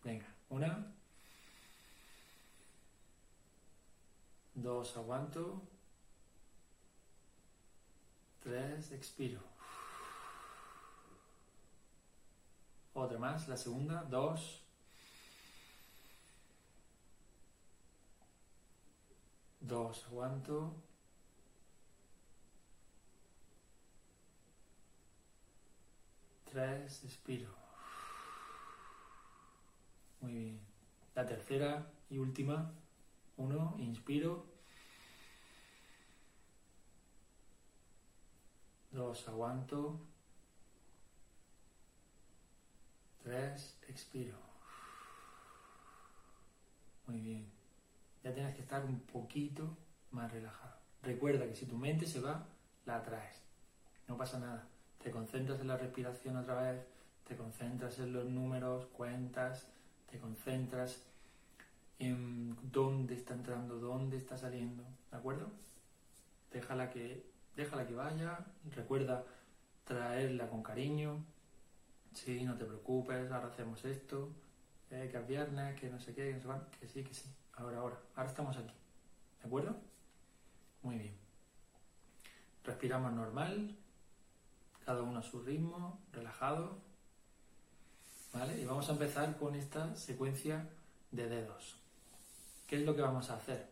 Venga, 0.05 0.27
una. 0.51 0.87
Dos, 4.55 4.97
aguanto. 4.97 5.63
Tres, 8.47 8.93
expiro. 8.93 9.41
Otra 12.95 13.19
más, 13.19 13.49
la 13.49 13.57
segunda, 13.57 14.05
dos. 14.05 14.63
Dos, 19.59 20.05
aguanto. 20.07 20.73
Tres, 26.45 27.03
expiro. 27.03 27.51
Muy 30.21 30.33
bien. 30.33 30.61
La 31.17 31.27
tercera 31.27 31.91
y 32.09 32.19
última. 32.19 32.71
Uno, 33.39 33.75
inspiro. 33.79 34.56
Dos, 38.97 39.29
aguanto. 39.29 40.01
Tres, 43.23 43.77
expiro. 43.89 44.39
Muy 47.07 47.21
bien. 47.21 47.47
Ya 48.25 48.33
tienes 48.33 48.55
que 48.55 48.63
estar 48.63 48.83
un 48.87 49.01
poquito 49.01 49.77
más 50.13 50.33
relajado. 50.33 50.77
Recuerda 51.03 51.47
que 51.47 51.55
si 51.55 51.67
tu 51.67 51.77
mente 51.77 52.07
se 52.07 52.21
va, 52.21 52.47
la 52.87 52.97
atraes. 52.97 53.43
No 54.09 54.17
pasa 54.17 54.39
nada. 54.39 54.67
Te 55.03 55.11
concentras 55.11 55.61
en 55.61 55.69
la 55.69 55.77
respiración 55.77 56.39
otra 56.39 56.63
vez, 56.63 56.87
te 57.29 57.37
concentras 57.37 57.99
en 57.99 58.15
los 58.15 58.25
números, 58.25 58.87
cuentas, 58.87 59.67
te 60.11 60.19
concentras 60.19 61.03
en 61.99 62.57
dónde 62.73 63.15
está 63.15 63.35
entrando, 63.35 63.79
dónde 63.79 64.17
está 64.17 64.39
saliendo, 64.39 64.85
¿de 65.11 65.19
acuerdo? 65.19 65.51
Déjala 66.51 66.91
que 66.91 67.36
déjala 67.57 67.87
que 67.87 67.95
vaya, 67.95 68.39
recuerda 68.75 69.25
traerla 69.85 70.49
con 70.49 70.63
cariño, 70.63 71.25
sí, 72.13 72.45
no 72.45 72.57
te 72.57 72.65
preocupes, 72.65 73.31
ahora 73.31 73.49
hacemos 73.49 73.85
esto, 73.85 74.31
eh, 74.91 75.09
que 75.11 75.19
es 75.19 75.27
viernes, 75.27 75.81
que 75.81 75.89
no 75.89 75.99
sé 75.99 76.15
qué, 76.15 76.39
que, 76.39 76.47
no 76.47 76.61
que 76.79 76.87
sí, 76.87 77.03
que 77.03 77.15
sí, 77.15 77.29
ahora, 77.55 77.79
ahora, 77.79 77.99
ahora 78.15 78.29
estamos 78.29 78.57
aquí, 78.57 78.75
¿de 79.41 79.47
acuerdo? 79.47 79.77
Muy 80.83 80.99
bien. 80.99 81.15
Respiramos 82.65 83.13
normal, 83.13 83.77
cada 84.85 85.03
uno 85.03 85.21
a 85.21 85.23
su 85.23 85.41
ritmo, 85.43 86.01
relajado, 86.13 86.79
¿vale? 88.33 88.61
Y 88.61 88.65
vamos 88.65 88.89
a 88.89 88.93
empezar 88.93 89.37
con 89.37 89.55
esta 89.55 89.95
secuencia 89.97 90.69
de 91.11 91.29
dedos. 91.29 91.77
¿Qué 92.67 92.77
es 92.77 92.83
lo 92.83 92.95
que 92.95 93.03
vamos 93.03 93.31
a 93.31 93.37
hacer? 93.37 93.69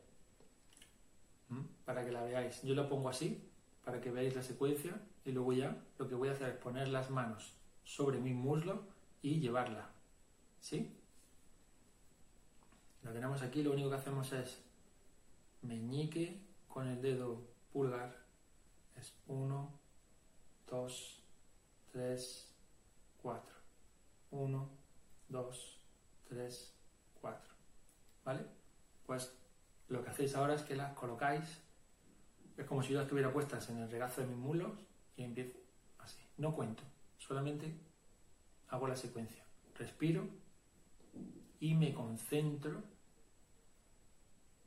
¿Mm? 1.48 1.60
Para 1.84 2.04
que 2.04 2.12
la 2.12 2.22
veáis. 2.22 2.62
Yo 2.62 2.74
la 2.74 2.88
pongo 2.88 3.08
así, 3.08 3.42
para 3.84 4.00
que 4.00 4.10
veáis 4.10 4.34
la 4.34 4.42
secuencia 4.42 5.00
y 5.24 5.32
luego 5.32 5.52
ya 5.52 5.76
lo 5.98 6.08
que 6.08 6.14
voy 6.14 6.28
a 6.28 6.32
hacer 6.32 6.48
es 6.48 6.56
poner 6.56 6.88
las 6.88 7.10
manos 7.10 7.52
sobre 7.84 8.18
mi 8.18 8.32
muslo 8.32 8.82
y 9.22 9.40
llevarla. 9.40 9.90
¿Sí? 10.60 10.96
La 13.02 13.12
tenemos 13.12 13.42
aquí, 13.42 13.62
lo 13.62 13.72
único 13.72 13.90
que 13.90 13.96
hacemos 13.96 14.32
es 14.32 14.62
meñique 15.62 16.40
con 16.68 16.88
el 16.88 17.02
dedo 17.02 17.42
pulgar. 17.72 18.24
Es 18.96 19.14
1, 19.26 19.70
2, 20.70 21.22
3, 21.92 22.54
4. 23.22 23.54
1, 24.30 24.68
2, 25.28 25.78
3, 26.28 26.74
4. 27.20 27.54
¿Vale? 28.24 28.46
Pues 29.06 29.36
lo 29.88 30.02
que 30.02 30.10
hacéis 30.10 30.34
ahora 30.34 30.54
es 30.54 30.62
que 30.62 30.76
las 30.76 30.94
colocáis 30.94 31.60
es 32.56 32.66
como 32.66 32.82
si 32.82 32.92
yo 32.92 33.00
estuviera 33.00 33.32
puestas 33.32 33.68
en 33.70 33.78
el 33.78 33.90
regazo 33.90 34.20
de 34.20 34.28
mis 34.28 34.36
mulos 34.36 34.72
y 35.16 35.24
empiezo 35.24 35.58
así. 35.98 36.18
No 36.38 36.54
cuento, 36.54 36.82
solamente 37.18 37.72
hago 38.68 38.88
la 38.88 38.96
secuencia. 38.96 39.42
Respiro 39.76 40.26
y 41.60 41.74
me 41.74 41.92
concentro 41.92 42.82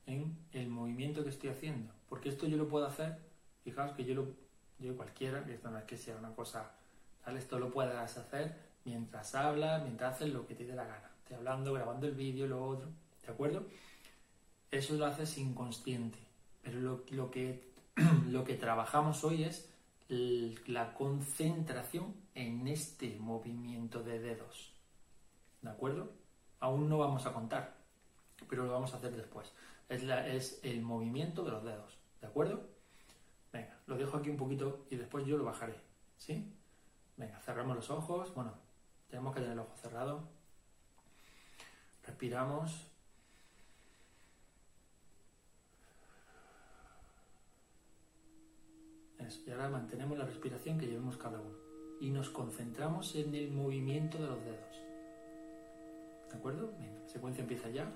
en 0.05 0.37
el 0.53 0.67
movimiento 0.67 1.23
que 1.23 1.29
estoy 1.29 1.49
haciendo. 1.49 1.93
Porque 2.09 2.29
esto 2.29 2.47
yo 2.47 2.57
lo 2.57 2.67
puedo 2.67 2.85
hacer, 2.85 3.17
fijaos 3.63 3.91
que 3.95 4.05
yo 4.05 4.15
lo, 4.15 4.27
yo 4.79 4.95
cualquiera, 4.95 5.45
que 5.45 5.55
esto 5.55 5.69
no 5.69 5.77
es 5.77 5.83
que 5.83 5.97
sea 5.97 6.17
una 6.17 6.33
cosa, 6.33 6.71
¿vale? 7.25 7.39
Esto 7.39 7.59
lo 7.59 7.71
puedas 7.71 8.17
hacer 8.17 8.55
mientras 8.85 9.35
hablas, 9.35 9.83
mientras 9.83 10.15
haces 10.15 10.33
lo 10.33 10.47
que 10.47 10.55
te 10.55 10.65
dé 10.65 10.73
la 10.73 10.85
gana. 10.85 11.11
Estoy 11.19 11.37
hablando, 11.37 11.73
grabando 11.73 12.07
el 12.07 12.15
vídeo, 12.15 12.47
lo 12.47 12.65
otro, 12.65 12.89
¿de 13.25 13.31
acuerdo? 13.31 13.65
Eso 14.71 14.95
lo 14.95 15.05
haces 15.05 15.37
inconsciente. 15.37 16.17
Pero 16.63 16.79
lo, 16.79 17.03
lo 17.11 17.29
que 17.29 17.66
lo 18.29 18.43
que 18.43 18.55
trabajamos 18.55 19.23
hoy 19.23 19.43
es 19.43 19.73
la 20.09 20.93
concentración 20.93 22.13
en 22.35 22.67
este 22.67 23.17
movimiento 23.19 24.03
de 24.03 24.19
dedos. 24.19 24.73
¿De 25.61 25.69
acuerdo? 25.69 26.11
Aún 26.59 26.89
no 26.89 26.97
vamos 26.99 27.25
a 27.25 27.33
contar, 27.33 27.75
pero 28.49 28.65
lo 28.65 28.71
vamos 28.71 28.93
a 28.93 28.97
hacer 28.97 29.15
después. 29.15 29.51
Es, 29.89 30.03
es 30.03 30.59
el 30.63 30.81
movimiento 30.81 31.43
de 31.43 31.51
los 31.51 31.63
dedos. 31.63 31.97
¿De 32.21 32.27
acuerdo? 32.27 32.69
Venga, 33.51 33.77
lo 33.87 33.97
dejo 33.97 34.17
aquí 34.17 34.29
un 34.29 34.37
poquito 34.37 34.85
y 34.89 34.95
después 34.95 35.25
yo 35.25 35.37
lo 35.37 35.45
bajaré. 35.45 35.75
¿Sí? 36.17 36.53
Venga, 37.15 37.39
cerramos 37.39 37.75
los 37.75 37.89
ojos. 37.89 38.33
Bueno, 38.35 38.53
tenemos 39.09 39.33
que 39.33 39.41
tener 39.41 39.53
el 39.53 39.59
ojo 39.59 39.75
cerrado. 39.77 40.29
Respiramos. 42.03 42.87
Y 49.45 49.51
ahora 49.51 49.69
mantenemos 49.69 50.17
la 50.17 50.25
respiración 50.25 50.77
que 50.77 50.85
llevemos 50.85 51.17
cada 51.17 51.39
uno. 51.39 51.57
Y 51.99 52.09
nos 52.11 52.29
concentramos 52.29 53.15
en 53.15 53.33
el 53.35 53.51
movimiento 53.51 54.17
de 54.17 54.27
los 54.27 54.43
dedos. 54.43 54.81
¿De 56.31 56.37
acuerdo? 56.37 56.71
La 56.79 57.09
secuencia 57.09 57.41
empieza 57.41 57.69
ya. 57.69 57.91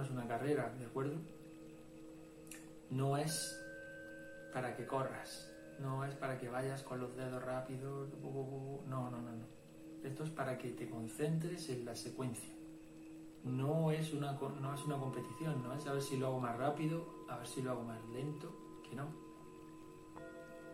No 0.00 0.06
es 0.06 0.12
una 0.12 0.26
carrera, 0.26 0.72
¿de 0.78 0.86
acuerdo? 0.86 1.16
No 2.88 3.18
es 3.18 3.62
para 4.50 4.74
que 4.74 4.86
corras, 4.86 5.52
no 5.78 6.06
es 6.06 6.14
para 6.14 6.38
que 6.38 6.48
vayas 6.48 6.82
con 6.82 7.00
los 7.00 7.14
dedos 7.14 7.42
rápidos, 7.44 8.08
no, 8.22 9.10
no, 9.10 9.10
no, 9.10 9.20
no. 9.20 9.44
Esto 10.02 10.24
es 10.24 10.30
para 10.30 10.56
que 10.56 10.70
te 10.70 10.88
concentres 10.88 11.68
en 11.68 11.84
la 11.84 11.94
secuencia. 11.94 12.54
no 13.44 13.90
es, 13.90 14.14
una, 14.14 14.32
no 14.32 14.74
es 14.74 14.84
una 14.84 14.96
competición, 14.96 15.62
no 15.62 15.74
es 15.74 15.86
a 15.86 15.92
ver 15.92 16.02
si 16.02 16.16
lo 16.16 16.28
hago 16.28 16.40
más 16.40 16.56
rápido, 16.56 17.06
a 17.28 17.36
ver 17.36 17.46
si 17.46 17.60
lo 17.60 17.72
hago 17.72 17.82
más 17.82 18.02
lento, 18.08 18.50
que 18.88 18.96
no. 18.96 19.04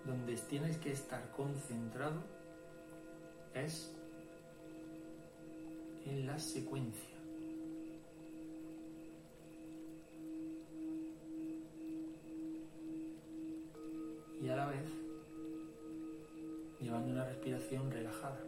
Donde 0.05 0.37
tienes 0.37 0.79
que 0.79 0.93
estar 0.93 1.33
concentrado 1.33 2.23
es 3.55 3.93
en 6.05 6.29
la 6.29 6.39
secuencia. 6.39 7.16
Y 14.57 14.59
a 14.59 14.65
la 14.65 14.67
vez 14.69 14.89
llevando 16.81 17.13
una 17.13 17.27
respiración 17.27 17.91
relajada. 17.91 18.41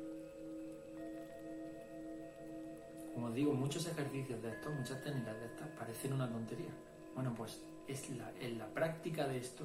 Como 3.13 3.31
digo, 3.33 3.53
muchos 3.53 3.87
ejercicios 3.87 4.41
de 4.43 4.49
estos, 4.49 4.75
muchas 4.75 5.05
técnicas 5.05 5.39
de 5.39 5.45
estas 5.45 5.69
parecen 5.79 6.15
una 6.15 6.27
tontería. 6.31 6.71
Bueno, 7.15 7.35
pues 7.37 7.61
es 7.87 8.09
en 8.41 8.59
la 8.59 8.67
práctica 8.69 9.29
de 9.29 9.37
esto 9.37 9.65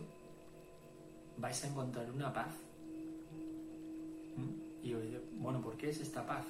vais 1.38 1.64
a 1.64 1.68
encontrar 1.68 2.12
una 2.12 2.34
paz. 2.34 2.54
¿Mm? 4.36 4.86
Y 4.86 4.96
bueno, 5.38 5.62
¿por 5.62 5.78
qué 5.78 5.92
es 5.92 6.02
esta 6.02 6.28
paz? 6.28 6.46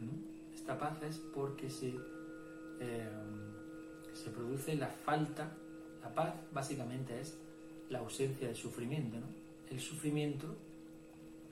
¿Mm? 0.00 0.54
Esta 0.54 0.78
paz 0.78 1.02
es 1.02 1.16
porque 1.34 1.70
se, 1.70 1.94
eh, 2.80 3.08
se 4.12 4.28
produce 4.28 4.74
la 4.74 4.88
falta, 4.88 5.50
la 6.02 6.14
paz 6.14 6.34
básicamente 6.52 7.18
es 7.18 7.38
la 7.90 8.00
ausencia 8.00 8.48
de 8.48 8.54
sufrimiento. 8.54 9.18
¿no? 9.18 9.26
El 9.70 9.80
sufrimiento 9.80 10.56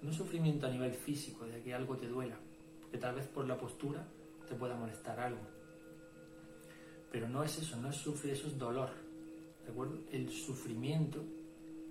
no 0.02 0.12
sufrimiento 0.12 0.66
a 0.66 0.70
nivel 0.70 0.92
físico, 0.92 1.46
de 1.46 1.60
que 1.62 1.74
algo 1.74 1.96
te 1.96 2.06
duela, 2.06 2.36
que 2.90 2.98
tal 2.98 3.14
vez 3.14 3.26
por 3.26 3.46
la 3.46 3.56
postura 3.56 4.06
te 4.48 4.54
pueda 4.54 4.76
molestar 4.76 5.18
algo. 5.18 5.40
Pero 7.10 7.28
no 7.28 7.42
es 7.42 7.58
eso, 7.58 7.76
no 7.76 7.90
es 7.90 7.96
sufrir, 7.96 8.34
eso 8.34 8.46
es 8.46 8.58
dolor. 8.58 8.90
¿De 9.64 9.72
acuerdo? 9.72 9.98
El 10.12 10.30
sufrimiento 10.30 11.24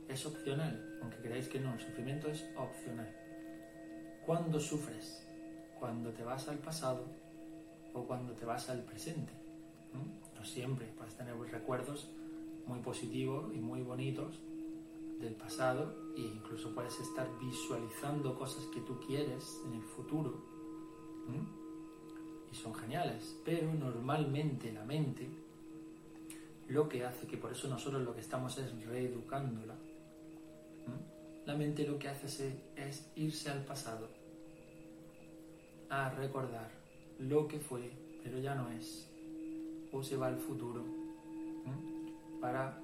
es 0.07 0.25
opcional, 0.25 0.99
aunque 1.01 1.17
creáis 1.17 1.49
que 1.49 1.59
no, 1.59 1.73
el 1.73 1.79
sufrimiento 1.79 2.29
es 2.29 2.45
opcional. 2.55 3.13
¿Cuándo 4.25 4.59
sufres? 4.59 5.27
Cuando 5.79 6.11
te 6.11 6.23
vas 6.23 6.47
al 6.47 6.59
pasado 6.59 7.05
o 7.93 8.05
cuando 8.05 8.33
te 8.33 8.45
vas 8.45 8.69
al 8.69 8.83
presente. 8.83 9.33
No, 9.93 9.99
no 10.37 10.45
siempre, 10.45 10.87
puedes 10.97 11.15
tener 11.15 11.35
recuerdos 11.35 12.09
muy 12.67 12.79
positivos 12.79 13.53
y 13.53 13.59
muy 13.59 13.81
bonitos 13.81 14.39
del 15.19 15.35
pasado 15.35 16.13
e 16.15 16.21
incluso 16.21 16.73
puedes 16.73 16.99
estar 16.99 17.27
visualizando 17.39 18.35
cosas 18.35 18.65
que 18.65 18.81
tú 18.81 18.99
quieres 18.99 19.61
en 19.65 19.73
el 19.73 19.83
futuro 19.83 20.55
y 22.51 22.55
son 22.55 22.73
geniales, 22.73 23.39
pero 23.43 23.73
normalmente 23.73 24.71
la 24.71 24.83
mente 24.83 25.27
lo 26.67 26.87
que 26.87 27.05
hace, 27.05 27.27
que 27.27 27.37
por 27.37 27.51
eso 27.51 27.67
nosotros 27.67 28.01
lo 28.03 28.13
que 28.13 28.21
estamos 28.21 28.57
es 28.57 28.85
reeducándola, 28.85 29.75
la 31.45 31.55
mente 31.55 31.85
lo 31.85 31.99
que 31.99 32.09
hace 32.09 32.55
es, 32.75 33.11
irse 33.15 33.49
al 33.49 33.63
pasado, 33.65 34.09
a 35.89 36.09
recordar 36.09 36.71
lo 37.19 37.47
que 37.47 37.59
fue, 37.59 37.91
pero 38.23 38.39
ya 38.39 38.55
no 38.55 38.69
es, 38.71 39.09
o 39.91 40.01
se 40.01 40.17
va 40.17 40.27
al 40.27 40.37
futuro, 40.37 40.83
para 42.45 42.77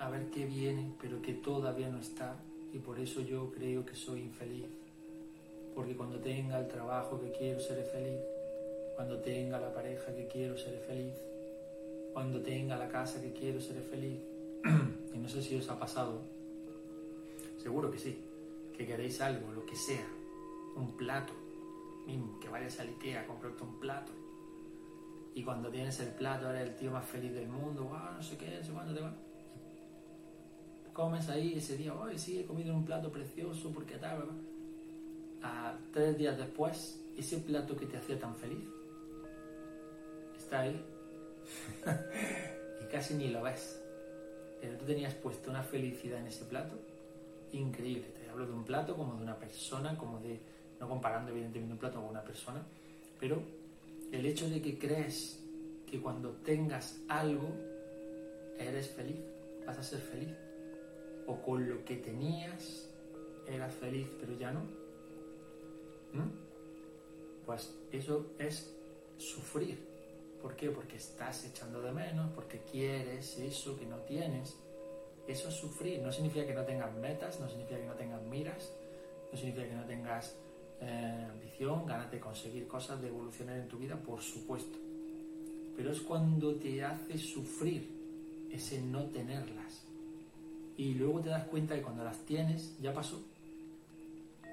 a 0.00 0.10
ver 0.10 0.30
qué 0.30 0.44
viene, 0.44 0.92
pero 1.00 1.22
que 1.22 1.32
todavía 1.32 1.88
no 1.90 2.00
está, 2.00 2.34
y 2.72 2.80
por 2.80 2.98
eso 2.98 3.20
yo 3.20 3.52
creo 3.52 3.86
que 3.86 3.94
soy 3.94 4.22
infeliz. 4.22 4.66
Porque 5.76 5.96
cuando 5.96 6.18
tenga 6.18 6.58
el 6.58 6.66
trabajo 6.66 7.20
que 7.20 7.30
quiero, 7.30 7.60
seré 7.60 7.84
feliz. 7.84 8.18
Cuando 8.96 9.20
tenga 9.20 9.60
la 9.60 9.72
pareja 9.72 10.12
que 10.12 10.26
quiero, 10.26 10.58
seré 10.58 10.80
feliz. 10.80 11.14
Cuando 12.12 12.42
tenga 12.42 12.76
la 12.76 12.88
casa 12.88 13.22
que 13.22 13.32
quiero, 13.32 13.60
seré 13.60 13.80
feliz. 13.80 14.18
y 15.14 15.18
no 15.18 15.28
sé 15.28 15.40
si 15.40 15.54
os 15.54 15.68
ha 15.68 15.78
pasado. 15.78 16.20
Seguro 17.62 17.92
que 17.92 17.98
sí. 17.98 18.18
Que 18.76 18.84
queréis 18.86 19.20
algo, 19.20 19.52
lo 19.52 19.64
que 19.66 19.76
sea. 19.76 20.08
Un 20.74 20.96
plato. 20.96 21.32
Que 22.40 22.48
vayas 22.48 22.80
a 22.80 22.82
Ikea 22.82 23.20
a 23.20 23.26
comprarte 23.28 23.62
un 23.62 23.78
plato. 23.78 24.10
Y 25.34 25.42
cuando 25.44 25.70
tienes 25.70 25.98
el 26.00 26.08
plato, 26.08 26.50
eres 26.50 26.68
el 26.68 26.76
tío 26.76 26.90
más 26.90 27.04
feliz 27.04 27.32
del 27.32 27.48
mundo. 27.48 27.84
Wow, 27.84 28.14
no 28.16 28.22
sé 28.22 28.36
qué, 28.36 28.56
no 28.58 28.64
sé 28.64 28.72
cuándo 28.72 28.94
te 28.94 29.00
va 29.00 29.14
comes 30.98 31.28
ahí 31.28 31.54
ese 31.56 31.76
día, 31.76 31.94
hoy 31.94 32.18
sí, 32.18 32.40
he 32.40 32.44
comido 32.44 32.74
un 32.74 32.84
plato 32.84 33.12
precioso 33.12 33.70
porque 33.72 33.98
tal, 33.98 34.30
a 35.40 35.78
tres 35.92 36.18
días 36.18 36.36
después, 36.36 37.00
ese 37.16 37.38
plato 37.38 37.76
que 37.76 37.86
te 37.86 37.98
hacía 37.98 38.18
tan 38.18 38.34
feliz 38.34 38.66
está 40.36 40.62
ahí 40.62 40.84
y 42.82 42.84
casi 42.90 43.14
ni 43.14 43.28
lo 43.28 43.44
ves. 43.44 43.80
Pero 44.60 44.76
tú 44.76 44.86
tenías 44.86 45.14
puesto 45.14 45.50
una 45.50 45.62
felicidad 45.62 46.18
en 46.18 46.26
ese 46.26 46.44
plato 46.46 46.76
increíble. 47.52 48.08
Te 48.20 48.28
hablo 48.28 48.44
de 48.44 48.52
un 48.52 48.64
plato 48.64 48.96
como 48.96 49.14
de 49.14 49.22
una 49.22 49.38
persona, 49.38 49.96
como 49.96 50.18
de, 50.18 50.40
no 50.80 50.88
comparando 50.88 51.30
evidentemente 51.30 51.74
un 51.74 51.78
plato 51.78 52.00
con 52.00 52.10
una 52.10 52.24
persona, 52.24 52.60
pero 53.20 53.40
el 54.12 54.26
hecho 54.26 54.48
de 54.48 54.60
que 54.62 54.78
crees 54.78 55.42
que 55.86 56.00
cuando 56.00 56.32
tengas 56.44 57.00
algo 57.08 57.48
eres 58.58 58.88
feliz, 58.90 59.20
vas 59.66 59.78
a 59.78 59.82
ser 59.82 60.00
feliz 60.00 60.30
o 61.26 61.40
con 61.42 61.68
lo 61.68 61.84
que 61.84 61.96
tenías 61.96 62.88
eras 63.46 63.74
feliz 63.74 64.08
pero 64.20 64.38
ya 64.38 64.50
no, 64.50 64.60
¿Mm? 66.12 66.30
pues 67.46 67.74
eso 67.92 68.32
es 68.38 68.74
sufrir. 69.16 69.86
¿Por 70.40 70.54
qué? 70.54 70.70
Porque 70.70 70.96
estás 70.96 71.44
echando 71.44 71.80
de 71.82 71.92
menos, 71.92 72.30
porque 72.34 72.60
quieres 72.60 73.38
eso 73.38 73.76
que 73.76 73.86
no 73.86 73.96
tienes. 74.02 74.56
Eso 75.26 75.48
es 75.48 75.54
sufrir. 75.54 76.00
No 76.00 76.12
significa 76.12 76.46
que 76.46 76.54
no 76.54 76.64
tengas 76.64 76.94
metas, 76.94 77.40
no 77.40 77.48
significa 77.48 77.80
que 77.80 77.86
no 77.86 77.94
tengas 77.94 78.22
miras, 78.22 78.72
no 79.32 79.36
significa 79.36 79.68
que 79.68 79.74
no 79.74 79.84
tengas 79.84 80.36
ambición, 80.80 81.86
ganas 81.86 82.10
de 82.10 82.20
conseguir 82.20 82.66
cosas, 82.66 83.00
de 83.00 83.08
evolucionar 83.08 83.58
en 83.58 83.68
tu 83.68 83.78
vida, 83.78 83.96
por 83.96 84.20
supuesto. 84.20 84.78
Pero 85.76 85.92
es 85.92 86.00
cuando 86.00 86.54
te 86.56 86.84
hace 86.84 87.18
sufrir 87.18 87.88
ese 88.50 88.80
no 88.80 89.04
tenerlas 89.06 89.84
y 90.76 90.94
luego 90.94 91.20
te 91.20 91.28
das 91.28 91.44
cuenta 91.44 91.74
que 91.74 91.82
cuando 91.82 92.04
las 92.04 92.18
tienes 92.18 92.76
ya 92.80 92.92
pasó. 92.92 93.20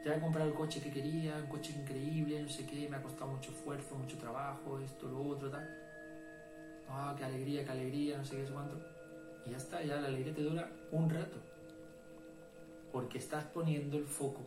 Ya 0.04 0.16
he 0.16 0.20
comprado 0.20 0.50
el 0.50 0.56
coche 0.56 0.82
que 0.82 0.92
quería, 0.92 1.36
un 1.38 1.48
coche 1.48 1.74
increíble, 1.80 2.42
no 2.42 2.50
sé 2.50 2.66
qué, 2.66 2.88
me 2.88 2.98
ha 2.98 3.02
costado 3.02 3.32
mucho 3.32 3.52
esfuerzo, 3.52 3.96
mucho 3.96 4.18
trabajo, 4.18 4.80
esto, 4.80 5.08
lo 5.08 5.24
otro, 5.24 5.50
tal. 5.50 5.68
Ah, 6.88 7.16
qué 7.18 7.24
alegría, 7.24 7.66
qué 7.66 7.72
alegría, 7.72 8.18
no 8.18 8.26
sé 8.26 8.38
qué, 8.38 8.44
cuánto. 8.52 8.80
Y 9.46 9.52
ya 9.52 9.58
está, 9.58 9.84
ya 9.84 9.96
la 9.98 10.08
alegría 10.08 10.34
te 10.34 10.44
dura 10.44 10.70
un 10.92 11.10
rato. 11.10 11.38
Porque 12.92 13.18
estás 13.18 13.46
poniendo 13.46 13.98
el 13.98 14.06
foco 14.06 14.42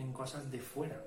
en 0.00 0.12
cosas 0.12 0.50
de 0.50 0.60
fuera. 0.60 1.02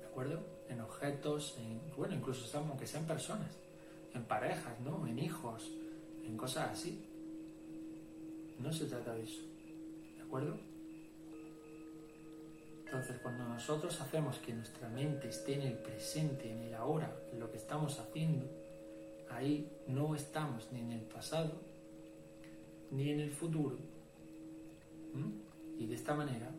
¿De 0.00 0.06
acuerdo? 0.06 0.40
En 0.68 0.80
objetos, 0.80 1.56
en, 1.58 1.80
bueno, 1.96 2.14
incluso 2.14 2.58
aunque 2.58 2.86
sean 2.86 3.06
personas, 3.06 3.50
en 4.14 4.24
parejas, 4.24 4.80
¿no? 4.80 5.06
En 5.06 5.18
hijos, 5.18 5.70
en 6.24 6.36
cosas 6.36 6.70
así. 6.70 7.04
No 8.58 8.72
se 8.72 8.86
trata 8.86 9.14
de 9.14 9.22
eso. 9.22 9.42
¿De 10.16 10.22
acuerdo? 10.22 10.58
Entonces, 12.84 13.18
cuando 13.22 13.44
nosotros 13.44 14.00
hacemos 14.00 14.38
que 14.38 14.52
nuestra 14.52 14.88
mente 14.88 15.28
esté 15.28 15.54
en 15.54 15.62
el 15.62 15.74
presente, 15.74 16.50
en 16.50 16.62
el 16.62 16.74
ahora, 16.74 17.16
lo 17.38 17.50
que 17.50 17.56
estamos 17.56 18.00
haciendo, 18.00 18.46
ahí 19.30 19.70
no 19.86 20.14
estamos 20.14 20.72
ni 20.72 20.80
en 20.80 20.92
el 20.92 21.02
pasado, 21.02 21.52
ni 22.90 23.10
en 23.10 23.20
el 23.20 23.30
futuro. 23.30 23.76
Y 25.78 25.86
de 25.86 25.94
esta 25.94 26.14
manera, 26.14 26.50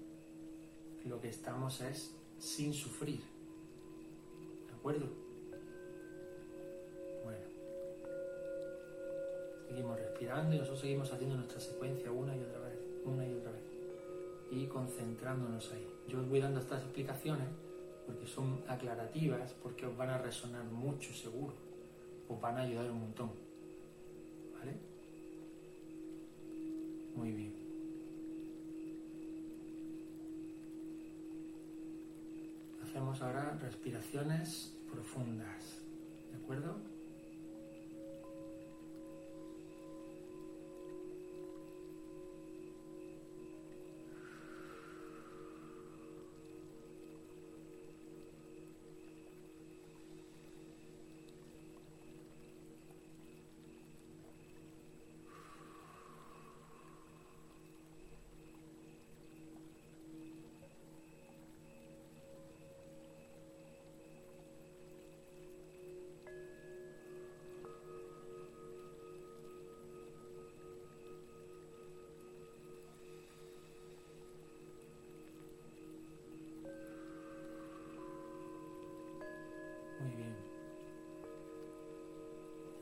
lo 1.06 1.20
que 1.20 1.30
estamos 1.30 1.82
es 1.82 2.16
sin 2.40 2.74
sufrir. 2.74 3.22
¿De 4.68 4.74
acuerdo? 4.74 5.22
Seguimos 9.72 9.98
respirando 9.98 10.54
y 10.54 10.58
nosotros 10.58 10.82
seguimos 10.82 11.14
haciendo 11.14 11.38
nuestra 11.38 11.62
secuencia 11.62 12.12
una 12.12 12.36
y 12.36 12.42
otra 12.42 12.60
vez, 12.60 12.78
una 13.06 13.26
y 13.26 13.34
otra 13.34 13.54
vez. 13.54 13.62
Y 14.52 14.68
concentrándonos 14.68 15.72
ahí. 15.72 15.88
Yo 16.10 16.20
os 16.20 16.28
voy 16.28 16.42
dando 16.42 16.60
estas 16.60 16.84
explicaciones 16.84 17.48
porque 18.06 18.28
son 18.28 18.62
aclarativas, 18.68 19.54
porque 19.64 19.86
os 19.86 19.96
van 19.96 20.10
a 20.10 20.18
resonar 20.18 20.66
mucho 20.66 21.14
seguro, 21.14 21.54
os 22.28 22.42
van 22.42 22.58
a 22.58 22.64
ayudar 22.64 22.92
un 22.92 23.00
montón. 23.00 23.32
¿Vale? 24.60 24.76
Muy 27.16 27.32
bien. 27.32 27.61
Hacemos 32.92 33.22
ahora 33.22 33.58
respiraciones 33.62 34.78
profundas, 34.92 35.80
¿de 36.30 36.36
acuerdo? 36.44 36.76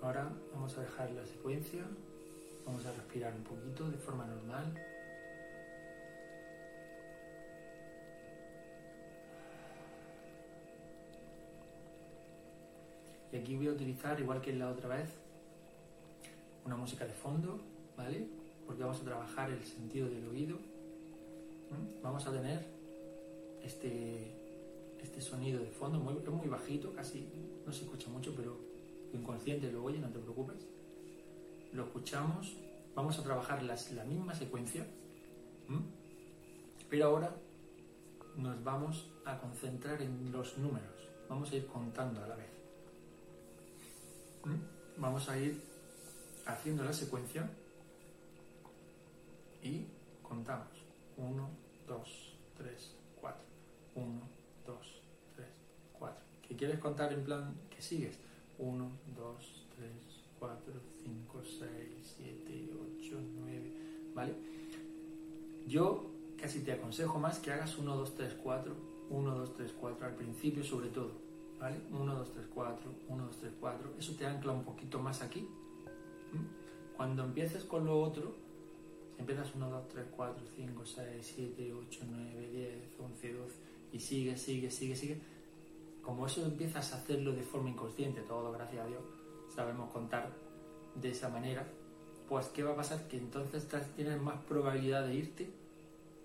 Ahora 0.10 0.28
vamos 0.52 0.76
a 0.76 0.82
dejar 0.82 1.12
la 1.12 1.24
secuencia. 1.24 1.84
Vamos 2.65 2.84
a 2.84 2.91
respirar 2.93 3.32
un 3.32 3.43
poquito 3.43 3.88
de 3.91 3.98
forma 4.00 4.26
normal. 4.26 4.74
Y 13.32 13.38
aquí 13.38 13.56
voy 13.56 13.67
a 13.67 13.72
utilizar, 13.74 14.19
igual 14.19 14.41
que 14.41 14.52
la 14.54 14.72
otra 14.72 14.89
vez, 14.95 15.12
una 16.65 16.76
música 16.76 17.06
de 17.06 17.13
fondo, 17.13 17.60
¿vale? 17.95 18.28
Porque 18.65 18.82
vamos 18.82 19.00
a 19.02 19.04
trabajar 19.04 19.52
el 19.52 19.63
sentido 19.63 20.10
del 20.10 20.28
oído. 20.28 20.58
Vamos 22.02 22.26
a 22.26 22.32
tener 22.32 22.65
este, 23.62 24.34
este 25.04 25.22
sonido 25.22 25.60
de 25.60 25.69
fondo, 25.69 26.00
muy, 26.00 26.15
muy 26.15 26.48
bajito, 26.48 26.95
casi 26.95 27.30
no 27.63 27.72
se 27.72 27.84
escucha 27.84 28.10
mucho, 28.10 28.34
pero 28.36 28.68
inconsciente 29.13 29.72
lo 29.72 29.84
oye, 29.84 30.00
no 30.00 30.10
te 30.10 30.19
preocupes. 30.19 30.67
Lo 31.74 31.86
escuchamos, 31.86 32.58
vamos 32.95 33.17
a 33.19 33.24
trabajar 33.24 33.63
las, 33.63 33.91
la 33.91 34.04
misma 34.04 34.34
secuencia, 34.34 34.86
pero 36.89 37.06
ahora 37.06 37.36
nos 38.36 38.63
vamos 38.63 39.12
a 39.26 39.38
concentrar 39.38 40.02
en 40.02 40.32
los 40.32 40.58
números, 40.58 41.10
vamos 41.28 41.52
a 41.52 41.56
ir 41.56 41.67
contando 41.67 42.24
a 42.24 42.28
la 42.28 42.36
vez. 42.36 42.50
¿Mm? 44.45 45.02
Vamos 45.02 45.30
a 45.30 45.38
ir 45.38 45.62
haciendo 46.45 46.84
la 46.84 46.93
secuencia 46.93 47.50
y 49.62 49.86
contamos. 50.24 50.67
1, 51.17 51.50
2, 51.88 52.38
3, 52.58 52.95
4. 53.19 53.41
1, 53.95 54.22
2, 54.65 55.02
3, 55.36 55.48
4. 56.00 56.24
¿Qué 56.48 56.56
quieres 56.56 56.80
contar 56.80 57.12
en 57.13 57.24
plan 57.24 57.56
que 57.69 57.82
sigues? 57.82 58.17
1, 58.60 58.91
2, 59.15 59.67
3, 59.76 59.89
4, 60.39 60.74
5, 61.04 61.41
6, 61.43 62.15
7, 62.17 62.69
8, 63.00 63.17
9. 63.39 63.74
¿Vale? 64.13 64.36
Yo 65.67 66.12
casi 66.38 66.62
te 66.62 66.74
aconsejo 66.74 67.19
más 67.19 67.39
que 67.39 67.52
hagas 67.52 67.78
1, 67.78 67.95
2, 67.95 68.15
3, 68.15 68.34
4. 68.43 68.76
1, 69.10 69.36
2, 69.36 69.54
3, 69.56 69.74
4 69.80 70.06
al 70.06 70.15
principio 70.15 70.63
sobre 70.63 70.89
todo 70.89 71.30
¿vale? 71.60 71.78
1, 71.91 72.15
2, 72.15 72.32
3, 72.34 72.45
4, 72.54 72.91
1, 73.08 73.26
2, 73.26 73.38
3, 73.38 73.54
4. 73.60 73.93
Eso 74.00 74.15
te 74.15 74.26
ancla 74.26 74.52
un 74.54 74.63
poquito 74.63 75.00
más 75.00 75.22
aquí. 75.22 75.48
Cuando 76.95 77.24
empieces 77.24 77.63
con 77.63 77.86
lo 77.86 78.02
otro, 78.02 78.36
empiezas 79.17 79.54
1, 79.56 79.69
2, 79.69 79.89
3, 79.89 80.06
4, 80.15 80.45
5, 80.56 80.86
6, 80.86 81.34
7, 81.36 81.74
8, 81.74 82.02
9, 82.10 82.50
10, 82.52 83.00
11, 83.00 83.34
12 83.34 83.56
y 83.91 84.00
sigue, 84.00 84.38
sigue, 84.38 84.69
sigue, 84.69 84.95
sigue, 84.95 85.22
como 86.10 86.26
eso 86.26 86.43
empiezas 86.43 86.91
a 86.91 86.95
hacerlo 86.95 87.34
de 87.34 87.43
forma 87.43 87.69
inconsciente, 87.69 88.22
todo 88.22 88.52
gracias 88.52 88.84
a 88.84 88.88
Dios, 88.88 89.04
sabemos 89.54 89.91
contar 89.91 90.32
de 90.95 91.12
esa 91.12 91.30
manera, 91.30 91.63
pues 92.28 92.48
¿qué 92.48 92.63
va 92.63 92.72
a 92.72 92.76
pasar? 92.76 93.08
Que 93.08 93.17
entonces 93.17 93.67
tienes 93.95 94.19
más 94.19 94.41
probabilidad 94.48 95.06
de 95.06 95.13
irte 95.13 95.52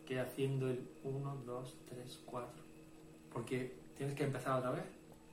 que 0.07 0.19
haciendo 0.21 0.71
el 0.71 0.89
1, 1.03 1.43
2, 1.45 1.75
3, 1.87 2.21
4. 2.25 2.49
Porque 3.31 3.75
tienes 3.95 4.15
que 4.15 4.25
empezar 4.25 4.59
otra 4.59 4.71
vez. 4.71 4.85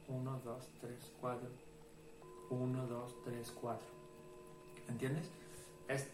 1, 0.09 0.41
2, 0.43 0.67
3, 0.81 1.11
4. 1.21 1.49
1, 2.49 2.87
2, 2.87 3.23
3, 3.23 3.53
4. 3.61 3.87
¿Entiendes? 4.89 5.29
Es, 5.87 6.09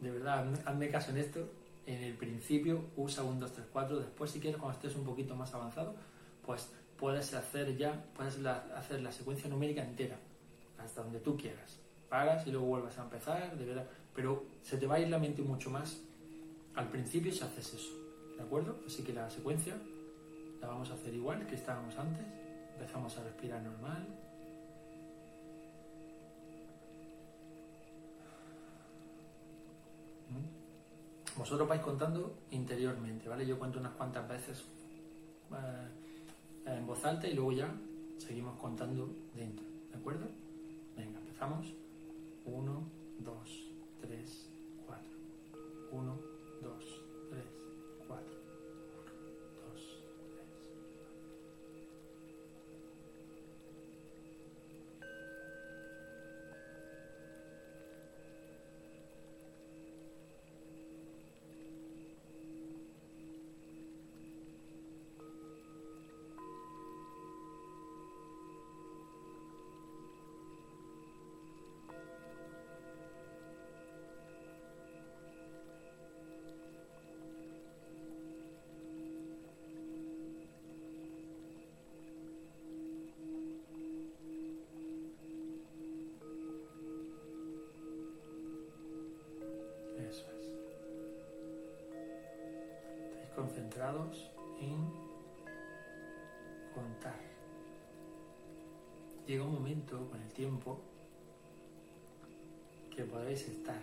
de 0.00 0.10
verdad, 0.10 0.50
hazme 0.64 0.88
caso 0.88 1.10
en 1.10 1.18
esto. 1.18 1.46
En 1.84 2.02
el 2.02 2.14
principio 2.14 2.80
usa 2.96 3.22
1, 3.22 3.38
2, 3.38 3.52
3, 3.52 3.66
4. 3.70 3.98
Después, 3.98 4.30
si 4.30 4.40
quieres, 4.40 4.58
cuando 4.58 4.78
estés 4.78 4.96
un 4.96 5.04
poquito 5.04 5.36
más 5.36 5.52
avanzado, 5.52 5.94
pues 6.46 6.70
puedes 6.98 7.32
hacer 7.34 7.76
ya, 7.76 8.04
puedes 8.14 8.38
hacer 8.44 9.00
la 9.00 9.12
secuencia 9.12 9.48
numérica 9.48 9.82
entera, 9.82 10.16
hasta 10.78 11.02
donde 11.02 11.20
tú 11.20 11.36
quieras. 11.36 11.78
Paras 12.08 12.46
y 12.46 12.50
luego 12.50 12.66
vuelves 12.66 12.98
a 12.98 13.02
empezar, 13.02 13.56
de 13.56 13.64
verdad. 13.64 13.86
Pero 14.14 14.44
se 14.62 14.78
te 14.78 14.86
va 14.86 14.96
a 14.96 15.00
ir 15.00 15.08
la 15.08 15.18
mente 15.18 15.42
mucho 15.42 15.70
más 15.70 16.00
al 16.74 16.88
principio 16.88 17.32
si 17.32 17.42
haces 17.42 17.74
eso. 17.74 17.92
¿De 18.36 18.42
acuerdo? 18.42 18.78
Así 18.86 19.02
que 19.02 19.12
la 19.12 19.28
secuencia 19.30 19.76
la 20.60 20.68
vamos 20.68 20.90
a 20.90 20.94
hacer 20.94 21.14
igual 21.14 21.46
que 21.46 21.54
estábamos 21.54 21.96
antes. 21.98 22.24
Empezamos 22.74 23.16
a 23.18 23.24
respirar 23.24 23.62
normal. 23.62 24.06
Vosotros 31.36 31.68
vais 31.68 31.82
contando 31.82 32.38
interiormente, 32.50 33.28
¿vale? 33.28 33.46
Yo 33.46 33.58
cuento 33.58 33.78
unas 33.78 33.92
cuantas 33.92 34.26
veces 34.26 34.64
eh, 35.52 36.05
en 36.66 36.86
voz 36.86 37.04
alta 37.04 37.28
y 37.28 37.34
luego 37.34 37.52
ya 37.52 37.72
seguimos 38.18 38.58
contando 38.58 39.14
dentro, 39.34 39.64
¿de 39.90 39.98
acuerdo? 39.98 40.26
Venga, 40.96 41.18
empezamos. 41.20 41.74
1, 42.44 42.82
2, 43.18 43.70
3, 44.00 44.50
4. 44.86 45.04
1, 45.92 46.20
concentrados 93.66 94.30
en 94.60 94.76
contar. 96.72 97.18
Llega 99.26 99.44
un 99.44 99.54
momento 99.54 100.08
con 100.08 100.20
el 100.20 100.32
tiempo 100.32 100.80
que 102.94 103.04
podéis 103.04 103.48
estar 103.48 103.80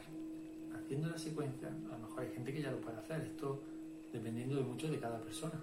haciendo 0.73 1.09
la 1.09 1.17
secuencia, 1.17 1.67
a 1.67 1.97
lo 1.97 2.07
mejor 2.07 2.21
hay 2.21 2.31
gente 2.31 2.53
que 2.53 2.61
ya 2.61 2.71
lo 2.71 2.79
puede 2.79 2.97
hacer, 2.97 3.21
esto 3.21 3.61
dependiendo 4.11 4.55
de 4.55 4.63
mucho 4.63 4.89
de 4.89 4.99
cada 4.99 5.19
persona. 5.19 5.59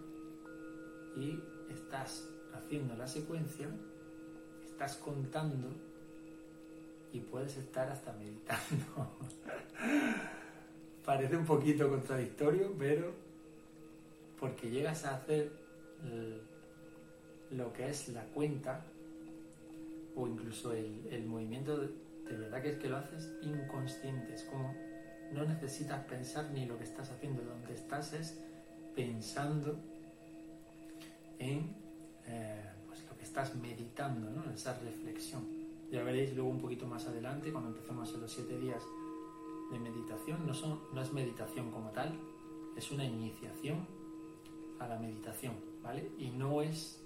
Y 1.16 1.38
estás 1.70 2.28
haciendo 2.52 2.94
la 2.96 3.06
secuencia, 3.06 3.68
estás 4.64 4.96
contando 4.96 5.68
y 7.12 7.20
puedes 7.20 7.56
estar 7.56 7.88
hasta 7.88 8.12
meditando. 8.12 9.16
Parece 11.04 11.36
un 11.36 11.46
poquito 11.46 11.88
contradictorio, 11.88 12.74
pero 12.78 13.29
porque 14.40 14.70
llegas 14.70 15.04
a 15.04 15.16
hacer 15.16 15.52
lo 17.50 17.72
que 17.74 17.90
es 17.90 18.08
la 18.08 18.24
cuenta 18.24 18.86
o 20.16 20.26
incluso 20.26 20.72
el, 20.72 21.24
movimiento, 21.26 21.78
de, 21.78 21.90
verdad 22.36 22.62
que 22.62 22.70
es 22.70 22.78
que 22.78 22.88
lo 22.88 22.96
haces 22.96 23.30
inconsciente, 23.42 24.34
es 24.34 24.44
como 24.44 24.74
no 25.32 25.44
necesitas 25.44 26.04
pensar 26.06 26.50
ni 26.50 26.66
lo 26.66 26.76
que 26.78 26.84
estás 26.84 27.10
haciendo, 27.10 27.42
donde 27.42 27.74
estás 27.74 28.12
es 28.14 28.40
pensando 28.96 29.78
en 31.38 31.74
eh, 32.26 32.64
pues 32.88 33.04
lo 33.08 33.16
que 33.16 33.24
estás 33.24 33.54
meditando, 33.54 34.30
¿no? 34.30 34.50
esa 34.52 34.78
reflexión. 34.80 35.46
Ya 35.92 36.02
veréis 36.02 36.34
luego 36.34 36.50
un 36.50 36.60
poquito 36.60 36.86
más 36.86 37.06
adelante, 37.06 37.52
cuando 37.52 37.70
empecemos 37.70 38.12
en 38.14 38.20
los 38.22 38.32
siete 38.32 38.58
días 38.58 38.82
de 39.70 39.78
meditación, 39.78 40.46
no, 40.46 40.54
son, 40.54 40.80
no 40.92 41.00
es 41.00 41.12
meditación 41.12 41.70
como 41.70 41.90
tal, 41.90 42.12
es 42.76 42.90
una 42.90 43.04
iniciación 43.04 43.99
a 44.80 44.88
la 44.88 44.98
meditación, 44.98 45.54
¿vale? 45.82 46.10
Y 46.18 46.30
no 46.30 46.62
es, 46.62 47.00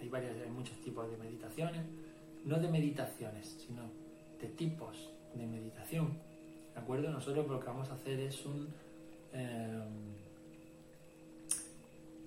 hay 0.00 0.08
varias, 0.08 0.36
hay 0.40 0.50
muchos 0.50 0.76
tipos 0.78 1.10
de 1.10 1.16
meditaciones, 1.18 1.84
no 2.44 2.58
de 2.58 2.68
meditaciones, 2.68 3.56
sino 3.66 3.82
de 4.40 4.48
tipos 4.48 5.10
de 5.34 5.46
meditación, 5.46 6.18
¿de 6.72 6.80
acuerdo? 6.80 7.10
Nosotros 7.10 7.46
lo 7.48 7.60
que 7.60 7.66
vamos 7.66 7.90
a 7.90 7.94
hacer 7.94 8.20
es 8.20 8.44
em, 9.32 9.82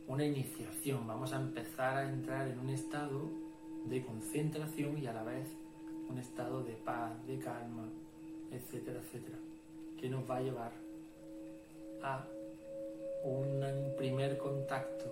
una 0.07 0.25
iniciación, 0.25 1.07
vamos 1.07 1.33
a 1.33 1.37
empezar 1.37 1.97
a 1.97 2.09
entrar 2.09 2.47
en 2.47 2.59
un 2.59 2.69
estado 2.69 3.29
de 3.85 4.03
concentración 4.05 4.97
y 4.97 5.07
a 5.07 5.13
la 5.13 5.23
vez 5.23 5.47
un 6.09 6.17
estado 6.17 6.63
de 6.63 6.73
paz, 6.73 7.11
de 7.27 7.39
calma, 7.39 7.87
etcétera, 8.51 8.99
etcétera, 8.99 9.37
que 9.99 10.09
nos 10.09 10.29
va 10.29 10.37
a 10.37 10.41
llevar 10.41 10.71
a 12.03 12.27
un 13.25 13.93
primer 13.97 14.37
contacto 14.37 15.05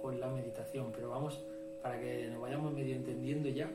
con 0.00 0.18
la 0.18 0.28
meditación, 0.28 0.90
pero 0.92 1.10
vamos 1.10 1.40
para 1.82 2.00
que 2.00 2.28
nos 2.28 2.40
vayamos 2.40 2.72
medio 2.72 2.96
entendiendo 2.96 3.48
ya, 3.48 3.70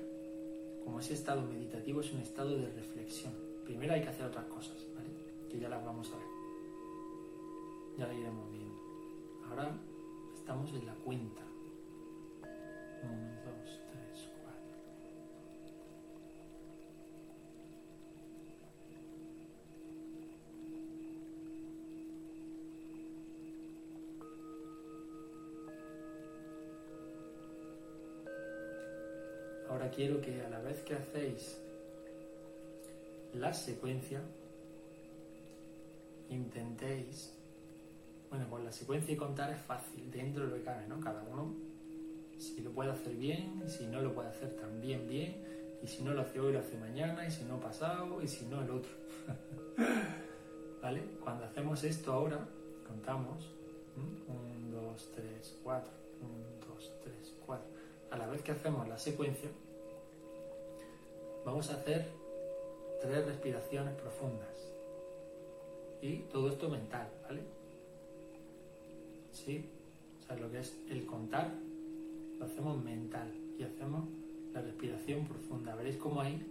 como 0.83 0.99
ese 0.99 1.13
estado 1.13 1.41
meditativo 1.41 2.01
es 2.01 2.11
un 2.11 2.19
estado 2.19 2.57
de 2.57 2.67
reflexión. 2.69 3.33
Primero 3.63 3.93
hay 3.93 4.01
que 4.01 4.09
hacer 4.09 4.25
otras 4.25 4.45
cosas, 4.45 4.75
¿vale? 4.95 5.09
Que 5.49 5.59
ya 5.59 5.69
las 5.69 5.83
vamos 5.83 6.11
a 6.11 6.17
ver. 6.17 6.27
Ya 7.97 8.07
las 8.07 8.15
iremos 8.17 8.51
viendo. 8.51 8.75
Ahora 9.49 9.71
estamos 10.35 10.71
en 10.73 10.85
la 10.85 10.93
cuenta. 10.95 11.41
Uno, 13.03 13.31
dos, 13.45 13.74
Ahora 29.85 29.95
quiero 29.95 30.19
que 30.19 30.41
a 30.41 30.49
la 30.49 30.59
vez 30.61 30.81
que 30.81 30.95
hacéis 30.95 31.61
la 33.35 33.53
secuencia, 33.53 34.19
intentéis, 36.27 37.37
bueno, 38.31 38.47
pues 38.49 38.63
la 38.63 38.71
secuencia 38.71 39.13
y 39.13 39.15
contar 39.15 39.53
es 39.53 39.61
fácil, 39.61 40.09
dentro 40.09 40.45
de 40.45 40.49
lo 40.49 40.55
que 40.55 40.63
cabe, 40.63 40.87
¿no? 40.87 40.99
Cada 40.99 41.21
uno, 41.21 41.53
si 42.39 42.61
lo 42.61 42.71
puede 42.71 42.89
hacer 42.89 43.13
bien, 43.13 43.63
si 43.67 43.85
no 43.85 44.01
lo 44.01 44.15
puede 44.15 44.29
hacer 44.29 44.55
también 44.55 45.07
bien, 45.07 45.77
y 45.83 45.85
si 45.85 46.03
no 46.03 46.15
lo 46.15 46.21
hace 46.21 46.39
hoy, 46.39 46.53
lo 46.53 46.61
hace 46.61 46.77
mañana, 46.77 47.27
y 47.27 47.29
si 47.29 47.43
no 47.43 47.59
pasado, 47.59 48.23
y 48.23 48.27
si 48.27 48.47
no 48.47 48.63
el 48.63 48.71
otro. 48.71 48.91
¿Vale? 50.81 51.03
Cuando 51.23 51.45
hacemos 51.45 51.83
esto 51.83 52.11
ahora, 52.11 52.39
contamos, 52.87 53.51
1, 54.25 54.81
2, 54.81 55.11
3, 55.13 55.59
4, 55.63 55.91
1, 56.21 56.73
2, 56.73 56.93
3, 57.03 57.35
4. 57.45 57.67
A 58.09 58.17
la 58.17 58.25
vez 58.25 58.41
que 58.41 58.51
hacemos 58.51 58.87
la 58.87 58.97
secuencia, 58.97 59.51
vamos 61.45 61.69
a 61.69 61.75
hacer 61.75 62.07
tres 62.99 63.25
respiraciones 63.25 63.93
profundas. 63.93 64.73
Y 66.01 66.17
todo 66.31 66.49
esto 66.49 66.67
mental, 66.69 67.07
¿vale? 67.23 67.41
¿Sí? 69.31 69.69
O 70.19 70.25
sea, 70.25 70.35
lo 70.37 70.51
que 70.51 70.59
es 70.59 70.77
el 70.89 71.05
contar, 71.05 71.51
lo 72.39 72.45
hacemos 72.45 72.83
mental 72.83 73.31
y 73.57 73.63
hacemos 73.63 74.05
la 74.53 74.61
respiración 74.61 75.25
profunda. 75.25 75.75
Veréis 75.75 75.97
cómo 75.97 76.21
ahí, 76.21 76.45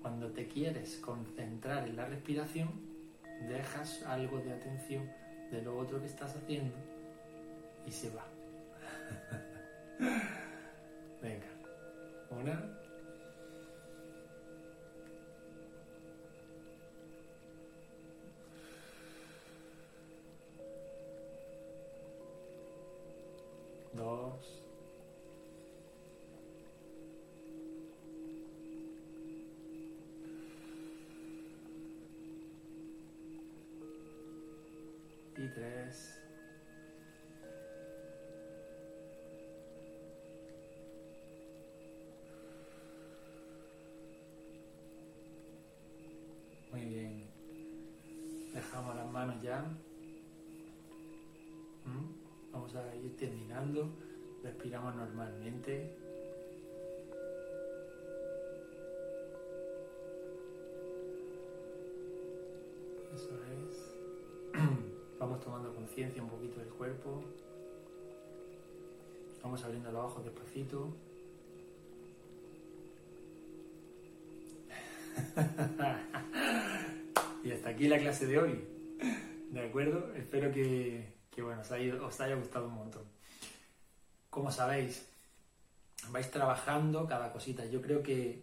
cuando 0.00 0.28
te 0.30 0.46
quieres 0.46 0.96
concentrar 0.96 1.88
en 1.88 1.96
la 1.96 2.06
respiración, 2.06 2.68
dejas 3.48 4.02
algo 4.04 4.38
de 4.38 4.52
atención 4.52 5.10
de 5.50 5.62
lo 5.62 5.76
otro 5.76 6.00
que 6.00 6.06
estás 6.06 6.36
haciendo 6.36 6.74
y 7.86 7.90
se 7.90 8.10
va. 8.10 8.24
Venga, 11.20 11.46
una, 12.30 12.81
dos, 24.02 24.62
y 35.36 35.48
tres. 35.54 36.18
Muy 46.70 46.84
bien. 46.86 47.30
Dejamos 48.52 48.96
las 48.96 49.10
manos 49.10 49.42
ya. 49.42 49.64
Vamos 52.72 52.92
a 52.92 52.96
ir 52.96 53.16
terminando. 53.16 53.92
Respiramos 54.42 54.96
normalmente. 54.96 55.94
Eso 63.14 63.38
es. 63.68 63.94
Vamos 65.18 65.40
tomando 65.40 65.74
conciencia 65.74 66.22
un 66.22 66.30
poquito 66.30 66.60
del 66.60 66.70
cuerpo. 66.70 67.22
Vamos 69.42 69.62
abriendo 69.64 69.92
los 69.92 70.04
ojos 70.04 70.24
despacito. 70.24 70.96
y 77.44 77.50
hasta 77.50 77.68
aquí 77.70 77.88
la 77.88 77.98
clase 77.98 78.26
de 78.26 78.38
hoy. 78.38 78.64
¿De 79.50 79.60
acuerdo? 79.60 80.14
Espero 80.14 80.52
que, 80.52 81.12
bueno, 81.40 81.62
os 81.62 81.70
haya, 81.72 81.94
os 81.94 82.20
haya 82.20 82.34
gustado 82.34 82.66
un 82.66 82.74
montón. 82.74 83.04
Como 84.28 84.52
sabéis, 84.52 85.06
vais 86.10 86.30
trabajando 86.30 87.06
cada 87.06 87.32
cosita. 87.32 87.64
Yo 87.66 87.80
creo 87.80 88.02
que, 88.02 88.42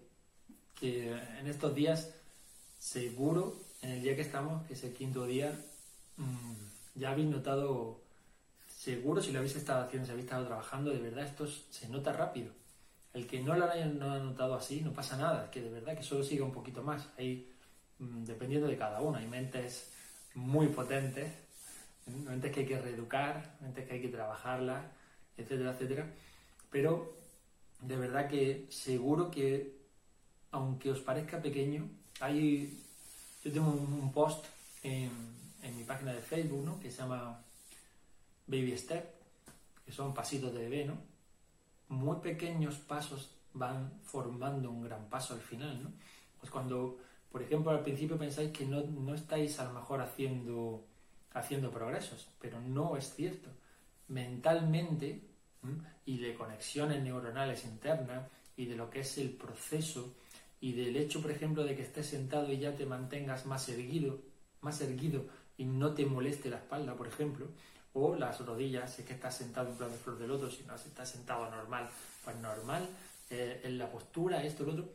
que 0.80 1.12
en 1.12 1.47
estos 1.47 1.75
días, 1.75 2.10
seguro, 2.80 3.56
en 3.82 3.91
el 3.91 4.02
día 4.02 4.15
que 4.15 4.21
estamos, 4.21 4.65
que 4.65 4.73
es 4.73 4.84
el 4.84 4.93
quinto 4.93 5.25
día, 5.25 5.54
mmm, 6.17 6.54
ya 6.95 7.12
habéis 7.12 7.28
notado, 7.28 8.02
seguro 8.67 9.21
si 9.21 9.32
lo 9.32 9.39
habéis 9.39 9.56
estado 9.56 9.86
haciendo, 9.86 10.06
si 10.06 10.12
habéis 10.12 10.25
estado 10.25 10.47
trabajando, 10.47 10.91
de 10.91 10.99
verdad 10.99 11.25
esto 11.25 11.47
se 11.47 11.88
nota 11.89 12.13
rápido. 12.13 12.52
El 13.13 13.25
que 13.25 13.41
no 13.41 13.56
lo 13.56 13.69
haya 13.69 13.86
no 13.86 14.19
notado 14.19 14.56
así, 14.56 14.82
no 14.82 14.93
pasa 14.93 15.17
nada, 15.17 15.49
que 15.49 15.62
de 15.62 15.69
verdad 15.69 15.97
que 15.97 16.04
solo 16.04 16.23
siga 16.23 16.45
un 16.45 16.52
poquito 16.52 16.84
más. 16.84 17.08
Hay, 17.17 17.52
mmm, 17.99 18.23
dependiendo 18.23 18.67
de 18.67 18.78
cada 18.78 19.02
uno, 19.02 19.17
hay 19.17 19.28
mentes 19.28 19.91
muy 20.36 20.67
potentes, 20.67 21.34
mentes 22.26 22.52
que 22.52 22.62
hay 22.62 22.65
que 22.65 22.80
reeducar, 22.80 23.58
mentes 23.62 23.88
que 23.88 23.93
hay 23.93 24.02
que 24.02 24.10
trabajarlas, 24.10 24.86
etcétera, 25.38 25.72
etcétera. 25.72 26.13
Pero 26.69 27.17
de 27.82 27.98
verdad 27.98 28.28
que 28.28 28.67
seguro 28.69 29.32
que, 29.32 29.78
aunque 30.52 30.91
os 30.91 31.00
parezca 31.00 31.41
pequeño, 31.41 31.89
hay, 32.19 32.84
yo 33.43 33.52
tengo 33.52 33.69
un 33.72 34.12
post 34.12 34.45
en, 34.84 35.10
en 35.63 35.78
mi 35.78 35.84
página 35.84 36.13
de 36.13 36.22
Facebook, 36.22 36.63
¿no? 36.63 36.80
Que 36.80 36.91
se 36.91 36.98
llama 36.98 37.41
Baby 38.48 38.78
Step, 38.78 39.06
que 39.86 39.91
son 39.91 40.13
pasitos 40.13 40.54
de 40.54 40.60
bebé, 40.60 40.86
¿no? 40.86 40.98
Muy 41.89 42.17
pequeños 42.17 42.76
pasos 42.76 43.32
van 43.54 43.91
formando 44.04 44.69
un 44.69 44.84
gran 44.84 45.10
paso 45.10 45.34
al 45.34 45.41
final, 45.41 45.84
¿no? 45.84 45.91
Pues 46.39 46.52
cuando, 46.52 46.98
por 47.32 47.41
ejemplo, 47.41 47.72
al 47.72 47.82
principio 47.82 48.17
pensáis 48.17 48.52
que 48.52 48.65
no, 48.65 48.82
no 48.82 49.13
estáis 49.13 49.60
a 49.60 49.65
lo 49.65 49.74
mejor 49.74 50.02
haciendo, 50.02 50.86
haciendo 51.34 51.72
progresos, 51.72 52.28
pero 52.39 52.60
no 52.60 52.98
es 52.98 53.13
cierto. 53.13 53.50
Mentalmente, 54.08 55.22
y 56.06 56.18
de 56.18 56.34
conexiones 56.36 57.04
neuronales 57.04 57.65
internas, 57.65 58.28
y 58.58 58.65
de 58.65 58.76
lo 58.76 58.89
que 58.89 59.02
es 59.02 59.18
el 59.18 59.30
proceso, 59.30 60.13
y 60.62 60.74
del 60.74 60.96
hecho, 60.98 61.22
por 61.22 61.32
ejemplo, 61.32 61.63
de 61.63 61.76
que 61.76 61.84
estés 61.84 62.08
sentado 62.08 62.52
y 62.52 62.60
ya 62.60 62.76
te 62.76 62.86
mantengas 62.86 63.46
más 63.46 63.70
erguido, 63.70 64.20
más 64.62 64.82
erguido 64.82 65.26
y 65.58 65.65
no 65.65 65.94
te 65.94 66.06
moleste 66.06 66.50
la 66.50 66.58
espalda, 66.58 66.96
por 66.96 67.08
ejemplo, 67.08 67.48
o 67.94 68.15
las 68.15 68.46
rodillas, 68.46 68.94
si 68.94 69.02
es 69.02 69.08
que 69.08 69.13
estás 69.13 69.38
sentado 69.38 69.70
en 69.70 69.76
plan 69.76 69.92
de 69.92 69.98
flor 69.98 70.18
del 70.18 70.30
loto, 70.30 70.50
si 70.50 70.63
no, 70.63 70.78
si 70.78 70.89
estás 70.89 71.10
sentado 71.10 71.50
normal, 71.50 71.89
pues 72.24 72.36
normal, 72.38 72.88
eh, 73.30 73.62
en 73.63 73.78
la 73.78 73.89
postura, 73.89 74.44
esto, 74.44 74.63
lo 74.63 74.74
otro, 74.74 74.89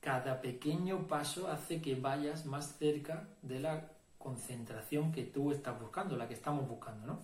cada 0.00 0.40
pequeño 0.40 1.06
paso 1.06 1.48
hace 1.48 1.80
que 1.80 1.94
vayas 1.94 2.46
más 2.46 2.76
cerca 2.78 3.28
de 3.42 3.60
la 3.60 3.90
concentración 4.20 5.10
que 5.10 5.24
tú 5.24 5.50
estás 5.50 5.80
buscando, 5.80 6.16
la 6.16 6.28
que 6.28 6.34
estamos 6.34 6.68
buscando, 6.68 7.06
¿no? 7.06 7.22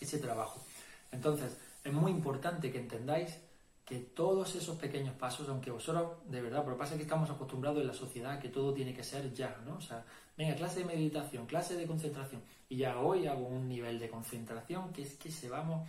Ese 0.00 0.18
trabajo. 0.18 0.60
Entonces, 1.12 1.56
es 1.84 1.92
muy 1.92 2.10
importante 2.10 2.72
que 2.72 2.78
entendáis 2.78 3.38
que 3.84 4.00
todos 4.00 4.54
esos 4.56 4.76
pequeños 4.76 5.14
pasos, 5.14 5.48
aunque 5.48 5.70
vosotros, 5.70 6.18
de 6.26 6.42
verdad, 6.42 6.62
pero 6.64 6.76
pasa 6.76 6.96
que 6.96 7.04
estamos 7.04 7.30
acostumbrados 7.30 7.80
en 7.80 7.86
la 7.86 7.94
sociedad 7.94 8.38
que 8.40 8.48
todo 8.48 8.74
tiene 8.74 8.92
que 8.92 9.04
ser 9.04 9.32
ya, 9.32 9.56
¿no? 9.64 9.76
O 9.76 9.80
sea, 9.80 10.04
venga, 10.36 10.56
clase 10.56 10.80
de 10.80 10.86
meditación, 10.86 11.46
clase 11.46 11.76
de 11.76 11.86
concentración, 11.86 12.42
y 12.68 12.76
ya 12.78 12.98
hoy 12.98 13.26
hago 13.28 13.46
un 13.46 13.68
nivel 13.68 13.98
de 13.98 14.10
concentración 14.10 14.92
que 14.92 15.02
es 15.02 15.14
que 15.14 15.30
se 15.30 15.48
vamos, 15.48 15.88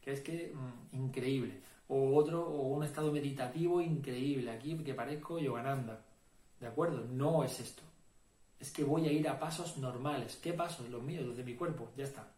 que 0.00 0.12
es 0.12 0.20
que 0.20 0.52
mmm, 0.54 0.96
increíble. 0.96 1.62
O 1.88 2.14
otro, 2.16 2.46
o 2.46 2.68
un 2.68 2.84
estado 2.84 3.10
meditativo 3.10 3.80
increíble, 3.80 4.50
aquí 4.52 4.76
que 4.76 4.94
parezco 4.94 5.38
Yogananda, 5.40 6.04
¿de 6.60 6.66
acuerdo? 6.66 7.04
No 7.10 7.42
es 7.42 7.58
esto. 7.58 7.82
Es 8.60 8.70
que 8.70 8.84
voy 8.84 9.08
a 9.08 9.12
ir 9.12 9.28
a 9.28 9.38
pasos 9.38 9.78
normales. 9.78 10.38
¿Qué 10.42 10.52
pasos? 10.52 10.88
Los 10.90 11.02
míos, 11.02 11.24
los 11.24 11.36
de 11.36 11.44
mi 11.44 11.54
cuerpo, 11.54 11.90
ya 11.96 12.04
está. 12.04 12.28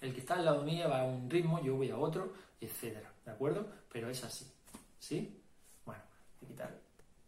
El 0.00 0.12
que 0.12 0.20
está 0.20 0.34
al 0.34 0.44
lado 0.44 0.62
mío 0.62 0.88
va 0.88 1.00
a 1.00 1.04
un 1.04 1.30
ritmo, 1.30 1.62
yo 1.62 1.74
voy 1.76 1.90
a 1.90 1.96
otro, 1.96 2.32
etcétera. 2.60 3.10
¿De 3.24 3.32
acuerdo? 3.32 3.66
Pero 3.90 4.10
es 4.10 4.22
así. 4.22 4.46
¿Sí? 4.98 5.42
Bueno, 5.84 6.02
voy 6.40 6.46
a 6.46 6.52
quitar 6.52 6.80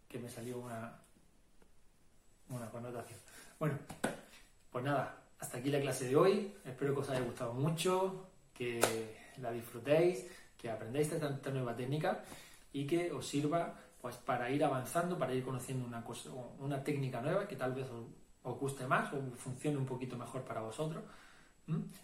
que 0.09 0.19
me 0.19 0.29
salió 0.29 0.59
una, 0.59 0.99
una 2.49 2.71
connotación. 2.71 3.19
Bueno, 3.59 3.79
pues 4.71 4.85
nada, 4.85 5.23
hasta 5.39 5.59
aquí 5.59 5.71
la 5.71 5.81
clase 5.81 6.09
de 6.09 6.17
hoy. 6.17 6.55
Espero 6.65 6.95
que 6.95 7.01
os 7.01 7.11
haya 7.11 7.21
gustado 7.21 7.53
mucho, 7.55 8.29
que 8.55 9.17
la 9.39 9.53
disfrutéis, 9.53 10.27
que 10.57 10.71
aprendáis 10.71 11.13
esta, 11.13 11.51
nueva 11.51 11.77
técnica 11.77 12.25
y 12.73 12.87
que 12.87 13.13
os 13.13 13.27
sirva 13.27 13.79
pues 14.01 14.17
para 14.17 14.51
ir 14.51 14.63
avanzando, 14.65 15.19
para 15.19 15.35
ir 15.35 15.45
conociendo 15.45 15.87
una, 15.87 16.03
cosa, 16.05 16.31
una 16.59 16.83
técnica 16.83 17.21
nueva 17.21 17.49
que 17.49 17.57
tal 17.57 17.75
vez 17.75 17.87
os, 17.91 18.07
guste 18.59 18.87
más 18.87 19.13
o 19.13 19.21
funcione 19.37 19.77
un 19.77 19.85
poquito 19.85 20.17
mejor 20.17 20.43
para 20.43 20.63
vosotros 20.63 21.05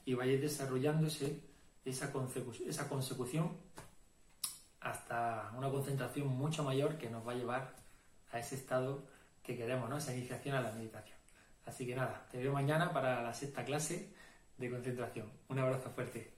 y 0.04 0.12
vayáis 0.12 0.42
desarrollando 0.42 1.06
esa, 1.06 2.12
consecución, 2.12 2.68
esa 2.68 2.86
consecución 2.86 3.56
hasta 4.80 5.50
una 5.56 5.70
concentración 5.70 6.28
mucho 6.28 6.62
mayor 6.62 6.98
que 6.98 7.08
nos 7.08 7.26
va 7.26 7.32
a 7.32 7.36
llevar 7.36 7.76
a 8.30 8.38
ese 8.38 8.56
estado 8.56 9.06
que 9.42 9.56
queremos, 9.56 9.88
¿no? 9.88 9.96
esa 9.96 10.14
iniciación 10.14 10.54
a 10.54 10.60
la 10.60 10.72
meditación. 10.72 11.16
Así 11.64 11.86
que 11.86 11.94
nada, 11.94 12.26
te 12.30 12.38
veo 12.38 12.52
mañana 12.52 12.92
para 12.92 13.22
la 13.22 13.32
sexta 13.32 13.64
clase 13.64 14.12
de 14.58 14.70
concentración. 14.70 15.30
Un 15.48 15.58
abrazo 15.58 15.90
fuerte. 15.90 16.30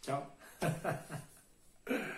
Chao. 0.00 0.32